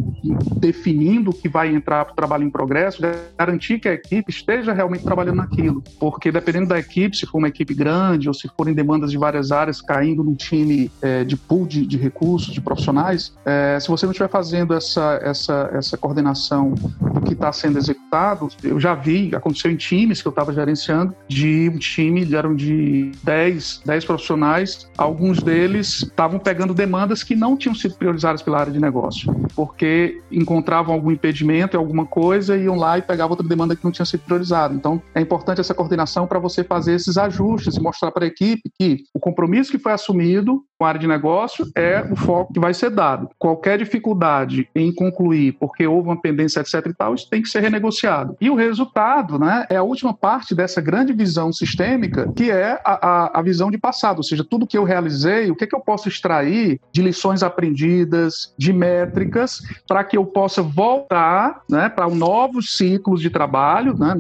definindo 0.59 1.31
o 1.31 1.35
que 1.35 1.49
vai 1.49 1.75
entrar 1.75 2.05
para 2.05 2.13
o 2.13 2.15
trabalho 2.15 2.45
em 2.45 2.51
progresso, 2.51 3.03
garantir 3.37 3.81
que 3.81 3.89
a 3.89 3.95
equipe 3.95 4.31
esteja 4.31 4.73
realmente 4.73 5.03
trabalhando 5.03 5.39
naquilo, 5.39 5.83
porque 5.99 6.31
dependendo 6.31 6.69
da 6.69 6.79
equipe, 6.79 7.17
se 7.17 7.27
for 7.27 7.39
uma 7.39 7.49
equipe 7.49 7.75
grande 7.75 8.29
ou 8.29 8.35
se 8.35 8.49
forem 8.57 8.73
demandas 8.73 9.11
de 9.11 9.19
várias 9.19 9.51
áreas 9.51 9.81
caindo 9.81 10.23
num 10.23 10.35
time 10.35 10.89
é, 11.03 11.25
de 11.25 11.37
pool 11.37 11.67
de, 11.67 11.85
de, 11.85 11.97
recursos, 11.97 12.55
de 12.55 12.61
profissionais, 12.61 13.35
é, 13.45 13.77
se 13.81 13.89
você 13.89 14.07
não 14.07 14.13
estiver 14.13 14.31
fazendo 14.31 14.73
essa, 14.73 15.19
essa, 15.21 15.69
essa 15.73 15.97
coordenação 15.97 16.75
do 16.75 17.21
que 17.23 17.33
está 17.33 17.53
sendo 17.53 17.77
executado, 17.77 18.49
eu 18.63 18.79
já 18.79 18.95
vi, 18.95 19.35
aconteceu 19.35 19.69
em 19.69 19.77
times 19.77 20.23
que 20.23 20.29
eu 20.29 20.31
estava 20.31 20.53
gerenciando, 20.53 21.13
de 21.27 21.72
um 21.73 21.79
time, 21.79 22.35
eram 22.35 22.55
de 22.55 23.13
10, 23.23 23.83
10 23.85 24.05
profissionais, 24.05 24.89
alguns 24.97 25.43
deles 25.43 26.03
estavam 26.03 26.39
pegando 26.39 26.75
demandas 26.75 27.23
que 27.23 27.35
não 27.35 27.57
tinham 27.57 27.75
sido 27.75 27.95
priorizadas 27.95 28.43
pela 28.43 28.61
área 28.61 28.73
de 28.73 28.81
negócio, 28.81 29.35
porque 29.55 30.21
encontravam 30.31 30.95
algum 30.95 31.11
impedimento 31.11 31.77
alguma 31.83 32.07
coisa, 32.07 32.57
iam 32.57 32.77
lá 32.77 32.99
e 32.99 33.03
pegavam 33.03 33.33
outra 33.33 33.47
demanda 33.47 33.77
que 33.77 33.85
não 33.85 33.93
tinha 33.93 34.07
sido 34.07 34.21
priorizada. 34.21 34.75
Então, 34.75 35.03
é 35.15 35.21
importante 35.21 35.61
essa 35.61 35.75
coordenação 35.75 36.27
para 36.27 36.39
você 36.39 36.65
fazer 36.65 36.95
esses 36.95 37.17
ajustes 37.19 37.77
e 37.77 37.81
mostrar 37.81 38.11
para 38.11 38.25
a 38.25 38.29
equipe 38.29 38.71
que 38.79 39.05
o 39.15 39.21
compromisso 39.21 39.71
que 39.71 39.79
foi 39.79 39.93
assumido 39.93 40.63
com 40.79 40.87
a 40.87 40.89
área 40.89 41.01
de 41.01 41.07
negócio 41.07 41.71
é 41.77 42.05
o 42.11 42.17
foco 42.17 42.53
que 42.53 42.59
vai 42.59 42.75
ser 42.75 42.91
dado. 42.91 43.29
Qualquer 43.39 43.79
dificuldade 43.79 44.69
em 44.75 44.93
concluir, 44.93 45.53
porque 45.53 45.87
houve 45.87 46.09
uma 46.09 46.21
pendência, 46.21 46.61
etc 46.61 46.87
e 46.87 46.95
tal, 46.95 47.15
isso 47.15 47.31
tem 47.31 47.41
que 47.41 47.49
ser 47.49 47.61
renegociado. 47.61 48.37
E 48.41 48.51
o 48.51 48.55
resultado, 48.55 49.39
né, 49.39 49.65
é 49.71 49.77
a 49.77 49.83
última 49.83 50.13
parte 50.13 50.55
dessa 50.55 50.81
grande 50.81 51.13
visão 51.13 51.53
sistêmica, 51.67 52.31
que 52.35 52.51
é 52.51 52.81
a, 52.85 53.07
a, 53.35 53.39
a 53.39 53.43
visão 53.43 53.71
de 53.71 53.79
passado, 53.79 54.19
ou 54.19 54.25
seja, 54.25 54.45
tudo 54.45 54.67
que 54.67 54.77
eu 54.77 54.85
realizei, 54.85 55.51
o 55.51 55.55
que, 55.55 55.65
é 55.65 55.67
que 55.67 55.75
eu 55.75 55.81
posso 55.81 56.09
extrair 56.09 56.81
de 56.91 57.03
lições 57.03 57.43
aprendidas, 57.43 58.53
de 58.59 58.73
métricas, 58.73 59.63
para 59.87 60.03
que 60.03 60.17
eu 60.17 60.25
possa 60.25 60.63
voltar 60.63 61.63
né, 61.69 61.89
para 61.89 62.09
novos 62.09 62.77
ciclos 62.77 63.21
de 63.21 63.31
trabalho, 63.31 63.97
né, 63.97 64.15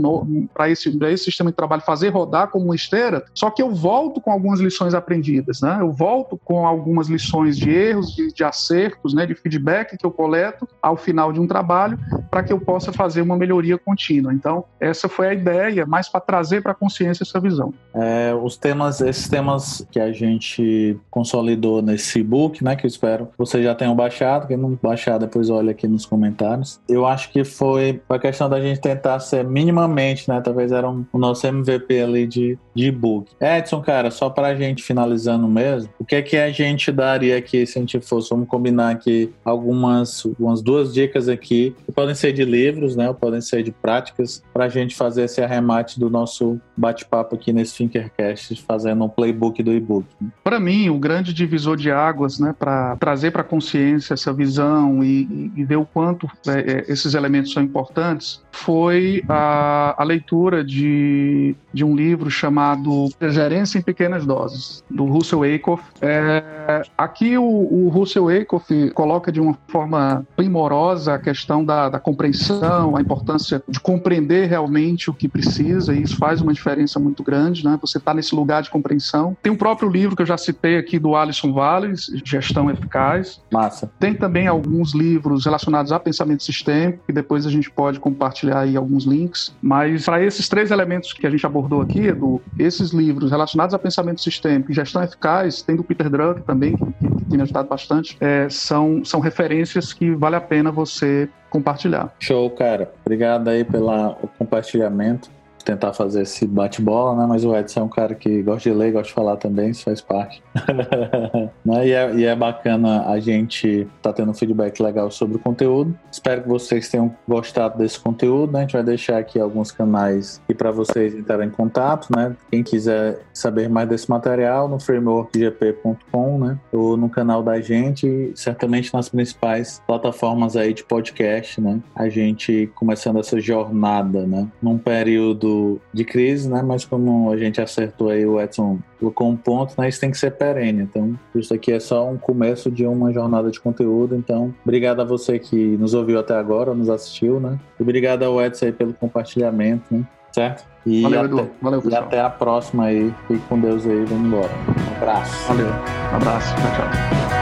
para 0.55 0.71
esse, 0.71 0.97
esse 1.07 1.25
sistema 1.25 1.51
de 1.51 1.57
trabalho 1.57 1.83
fazer 1.83 2.11
rodar 2.11 2.49
como 2.49 2.67
uma 2.67 2.77
esteira, 2.77 3.25
só 3.35 3.51
que 3.51 3.63
eu 3.63 3.75
volto 3.75 4.21
com 4.21 4.31
algumas 4.31 4.61
lições 4.61 4.95
aprendidas, 4.95 5.61
né? 5.61 5.79
Eu 5.81 5.91
volto 5.91 6.39
com 6.45 6.67
algumas 6.67 7.09
lições 7.09 7.57
de 7.57 7.71
erros, 7.71 8.15
de, 8.15 8.33
de 8.33 8.45
acertos, 8.45 9.15
né, 9.15 9.27
de 9.27 9.35
feedback 9.35 9.97
que 9.97 10.07
eu 10.07 10.11
coleto 10.11 10.69
ao 10.81 10.97
final 10.97 11.33
de 11.33 11.41
um 11.41 11.47
trabalho, 11.47 11.99
para 12.31 12.43
que 12.43 12.53
eu 12.53 12.61
possa 12.61 12.93
fazer 12.93 13.21
uma 13.21 13.37
melhoria 13.37 13.79
contínua. 13.79 14.33
Então, 14.33 14.65
essa 14.79 15.09
foi 15.09 15.29
a 15.29 15.35
ideia, 15.35 15.87
mais 15.87 16.09
para 16.09 16.21
trazer 16.21 16.63
para 16.63 16.73
a 16.73 16.75
consciência 16.75 17.22
essa 17.23 17.41
visão. 17.41 17.73
É, 17.95 18.35
os 18.35 18.57
temas, 18.57 19.01
esses 19.01 19.29
temas 19.29 19.87
que 19.91 20.01
a 20.01 20.13
gente 20.13 20.99
consolidou 21.11 21.83
nesse 21.83 22.21
e-book, 22.21 22.63
né, 22.65 22.75
que 22.77 22.87
eu 22.87 22.89
espero 22.89 23.29
vocês 23.39 23.65
já 23.65 23.75
tenham 23.75 23.95
baixado, 23.95 24.47
quem 24.47 24.57
não 24.57 24.79
baixar 24.83 25.19
depois 25.19 25.49
olha 25.51 25.71
aqui 25.71 25.87
nos 25.87 26.05
comentários. 26.05 26.81
Eu 26.89 27.07
acho 27.07 27.31
que 27.31 27.45
foi 27.45 28.01
a 28.09 28.19
questão 28.19 28.49
da 28.49 28.61
gente 28.61 28.81
tentar 28.81 29.21
ser 29.21 29.45
minimamente, 29.45 30.29
né, 30.29 30.41
talvez 30.41 30.73
era 30.73 30.89
um, 30.89 31.05
o 31.13 31.19
nosso 31.19 31.47
MVP 31.47 32.01
ali 32.01 32.27
de, 32.27 32.59
de 32.75 32.87
e-book. 32.87 33.31
Edson, 33.41 33.81
cara, 33.81 34.11
só 34.11 34.29
para 34.31 34.49
a 34.49 34.55
gente 34.55 34.83
finalizando 34.83 35.47
mesmo, 35.47 35.91
o 35.99 36.05
que 36.05 36.17
é 36.17 36.23
que 36.23 36.37
a 36.37 36.51
gente 36.51 36.91
daria 36.91 37.37
aqui 37.37 37.67
se 37.67 37.79
a 37.79 37.81
gente 37.81 38.01
fosse, 38.01 38.31
vamos 38.31 38.49
combinar 38.49 38.91
aqui 38.91 39.33
algumas, 39.45 40.25
umas 40.39 40.63
duas 40.63 40.93
dicas 40.93 41.29
aqui, 41.29 41.75
que 41.85 41.93
podem 41.93 42.15
ser 42.15 42.33
de 42.33 42.45
livros, 42.45 42.97
né, 42.97 43.09
ou 43.09 43.15
podem 43.15 43.41
ser 43.41 43.63
de 43.63 43.71
práticas, 43.71 44.43
para 44.53 44.65
a 44.65 44.69
gente 44.69 44.95
fazer 44.95 45.25
esse 45.25 45.41
arremate 45.41 46.01
do 46.01 46.09
nosso 46.09 46.61
bate-papo 46.77 47.12
aqui 47.20 47.53
nesse 47.53 47.77
Thinkercast, 47.77 48.62
fazendo 48.66 49.05
um 49.05 49.09
playbook 49.09 49.62
do 49.62 49.72
e-book. 49.72 50.07
Para 50.42 50.59
mim, 50.59 50.88
o 50.88 50.98
grande 50.98 51.33
divisor 51.33 51.77
de 51.77 51.90
águas, 51.90 52.38
né, 52.38 52.55
para 52.59 52.96
trazer 52.96 53.31
para 53.31 53.42
a 53.42 53.44
consciência 53.44 54.14
essa 54.14 54.33
visão 54.33 55.05
e, 55.05 55.53
e 55.55 55.64
ver 55.64 55.77
o 55.77 55.85
quanto 55.85 56.27
é, 56.46 56.61
é, 56.61 56.85
esses 56.88 57.14
elementos 57.14 57.53
são 57.53 57.62
importantes, 57.62 58.42
foi 58.51 59.22
a, 59.29 59.94
a 60.01 60.05
leitura 60.05 60.64
de, 60.64 61.55
de 61.72 61.85
um 61.85 61.94
livro 61.94 62.31
chamado 62.31 63.09
Gerência 63.20 63.79
em 63.79 63.83
Pequenas 63.83 64.25
Doses, 64.25 64.83
do 64.90 65.05
Russell 65.05 65.42
Aikoff. 65.42 65.83
É, 66.01 66.83
aqui 66.96 67.37
o, 67.37 67.44
o 67.44 67.88
Russell 67.88 68.29
Aikoff 68.29 68.90
coloca 68.92 69.31
de 69.31 69.40
uma 69.40 69.57
forma 69.68 70.27
primorosa 70.37 71.14
a 71.14 71.18
questão 71.18 71.64
da, 71.64 71.88
da 71.88 71.98
compreensão, 71.98 72.96
a 72.96 73.01
importância 73.01 73.62
de 73.68 73.81
compreender 73.81 74.48
realmente 74.48 75.11
o 75.11 75.14
que 75.14 75.29
precisa, 75.29 75.94
e 75.94 76.03
isso 76.03 76.16
faz 76.16 76.40
uma 76.40 76.53
diferença 76.53 77.02
muito 77.03 77.23
grande, 77.23 77.65
né? 77.65 77.79
Você 77.81 77.99
está 77.99 78.15
nesse 78.15 78.35
lugar 78.35 78.62
de 78.62 78.71
compreensão. 78.71 79.37
Tem 79.43 79.53
o 79.53 79.57
próprio 79.57 79.88
livro 79.88 80.17
que 80.17 80.23
eu 80.23 80.27
já 80.27 80.37
citei 80.37 80.77
aqui 80.77 80.99
do 80.99 81.15
Alisson 81.15 81.53
Valles, 81.53 82.11
Gestão 82.25 82.71
Eficaz. 82.71 83.41
Massa. 83.51 83.91
Tem 83.99 84.15
também 84.15 84.47
alguns 84.47 84.95
livros 84.95 85.45
relacionados 85.45 85.93
a 85.93 85.99
pensamento 85.99 86.43
sistêmico, 86.43 87.05
que 87.07 87.12
depois 87.12 87.47
a 87.47 87.51
gente 87.51 87.71
pode 87.71 88.01
compartilhar 88.01 88.61
aí 88.61 88.77
alguns 88.77 89.05
links. 89.05 89.55
Mas 89.61 90.05
para 90.05 90.23
esses 90.23 90.49
três 90.49 90.71
elementos 90.71 91.12
que 91.12 91.27
a 91.27 91.31
gente 91.31 91.45
abordou 91.45 91.81
aqui, 91.81 92.01
Edu, 92.01 92.41
esses 92.59 92.91
livros 92.91 93.31
relacionados 93.31 93.75
a 93.75 93.79
pensamento 93.79 94.21
sistêmico 94.21 94.71
e 94.71 94.75
gestão 94.75 95.03
eficaz, 95.03 95.62
tem 95.62 95.77
do 95.77 95.85
Peter 95.85 96.09
Drucker 96.09 96.43
também, 96.45 96.77
que, 96.77 96.85
que 96.85 97.25
tem 97.25 97.37
me 97.37 97.43
ajudado 97.43 97.69
bastante, 97.69 98.17
é, 98.21 98.49
são, 98.49 99.05
são 99.05 99.21
referências 99.21 99.93
que 99.93 100.15
vale 100.15 100.37
a 100.37 100.41
pena 100.41 100.71
você 100.71 101.29
compartilhar. 101.53 102.15
Show, 102.19 102.49
cara. 102.51 102.91
Obrigado 103.05 103.49
aí 103.49 103.62
pelo 103.62 104.15
compartilhamento. 104.38 105.31
Tentar 105.64 105.92
fazer 105.92 106.22
esse 106.22 106.46
bate-bola, 106.46 107.16
né? 107.16 107.27
Mas 107.29 107.44
o 107.44 107.55
Edson 107.57 107.81
é 107.81 107.83
um 107.83 107.88
cara 107.88 108.14
que 108.14 108.42
gosta 108.42 108.70
de 108.70 108.77
ler, 108.77 108.92
gosta 108.92 109.09
de 109.09 109.14
falar 109.14 109.37
também, 109.37 109.70
isso 109.70 109.85
faz 109.85 110.01
parte. 110.01 110.42
né? 111.64 111.87
e, 111.87 111.92
é, 111.92 112.14
e 112.14 112.25
é 112.25 112.35
bacana 112.35 113.07
a 113.07 113.18
gente 113.20 113.87
tá 114.01 114.12
tendo 114.12 114.31
um 114.31 114.35
feedback 114.35 114.83
legal 114.83 115.11
sobre 115.11 115.37
o 115.37 115.38
conteúdo. 115.38 115.96
Espero 116.11 116.42
que 116.42 116.48
vocês 116.48 116.88
tenham 116.88 117.14
gostado 117.27 117.79
desse 117.79 117.98
conteúdo, 117.98 118.53
né? 118.53 118.61
A 118.61 118.62
gente 118.62 118.72
vai 118.72 118.83
deixar 118.83 119.18
aqui 119.18 119.38
alguns 119.38 119.70
canais 119.70 120.40
e 120.48 120.55
para 120.55 120.70
vocês 120.70 121.14
entrarem 121.14 121.48
em 121.48 121.51
contato, 121.51 122.09
né? 122.14 122.37
Quem 122.51 122.62
quiser 122.62 123.20
saber 123.33 123.68
mais 123.68 123.88
desse 123.88 124.11
material 124.11 124.68
no 124.68 124.81
frameworkgp.com, 124.81 126.38
né? 126.38 126.59
Ou 126.72 126.96
no 126.96 127.09
canal 127.09 127.42
da 127.42 127.61
gente, 127.61 128.33
certamente 128.35 128.92
nas 128.92 129.09
principais 129.09 129.83
plataformas 129.87 130.57
aí 130.57 130.72
de 130.72 130.85
podcast, 130.85 131.61
né? 131.61 131.81
A 131.94 132.09
gente 132.09 132.70
começando 132.75 133.20
essa 133.20 133.40
jornada, 133.40 134.27
né? 134.27 134.48
Num 134.62 134.79
período 134.79 135.52
de 135.93 136.05
crise, 136.05 136.49
né? 136.49 136.62
Mas 136.62 136.85
como 136.85 137.31
a 137.31 137.37
gente 137.37 137.61
acertou 137.61 138.11
aí, 138.11 138.27
o 138.27 138.41
Edson 138.41 138.79
colocou 138.99 139.29
um 139.29 139.37
ponto, 139.37 139.75
né? 139.79 139.88
Isso 139.88 140.01
tem 140.01 140.11
que 140.11 140.19
ser 140.19 140.33
perene. 140.33 140.83
Então, 140.83 141.19
isso 141.35 141.53
aqui 141.53 141.73
é 141.73 141.81
só 141.81 142.09
um 142.09 142.17
começo 142.19 142.71
de 142.71 142.87
uma 142.87 143.12
jornada 143.12 143.51
de 143.51 143.61
conteúdo. 143.61 144.15
Então, 144.15 144.55
obrigado 144.65 145.01
a 145.01 145.05
você 145.05 145.38
que 145.38 145.77
nos 145.77 145.95
ouviu 145.95 146.19
até 146.19 146.35
agora, 146.35 146.75
nos 146.75 146.88
assistiu, 146.88 147.41
né? 147.41 147.59
E 147.79 147.83
obrigado 147.83 148.23
ao 148.23 148.41
Edson 148.41 148.67
aí 148.67 148.73
pelo 148.73 148.93
compartilhamento, 148.95 149.85
né? 149.91 150.07
Certo? 150.33 150.65
E 150.87 151.03
Valeu, 151.03 151.21
até, 151.21 151.29
Edu. 151.29 151.51
Valeu, 151.61 151.83
pessoal. 151.83 152.03
E 152.03 152.05
até 152.05 152.21
a 152.21 152.31
próxima 152.31 152.85
aí. 152.85 153.15
Fique 153.29 153.41
com 153.49 153.61
Deus 153.61 153.87
aí. 153.87 154.05
Vamos 154.05 154.27
embora. 154.27 154.51
Um 154.91 154.97
abraço. 154.97 155.49
Valeu. 155.49 155.67
Um 155.67 156.17
abraço. 156.17 156.55
Tchau, 156.57 156.71
tchau. 156.77 157.42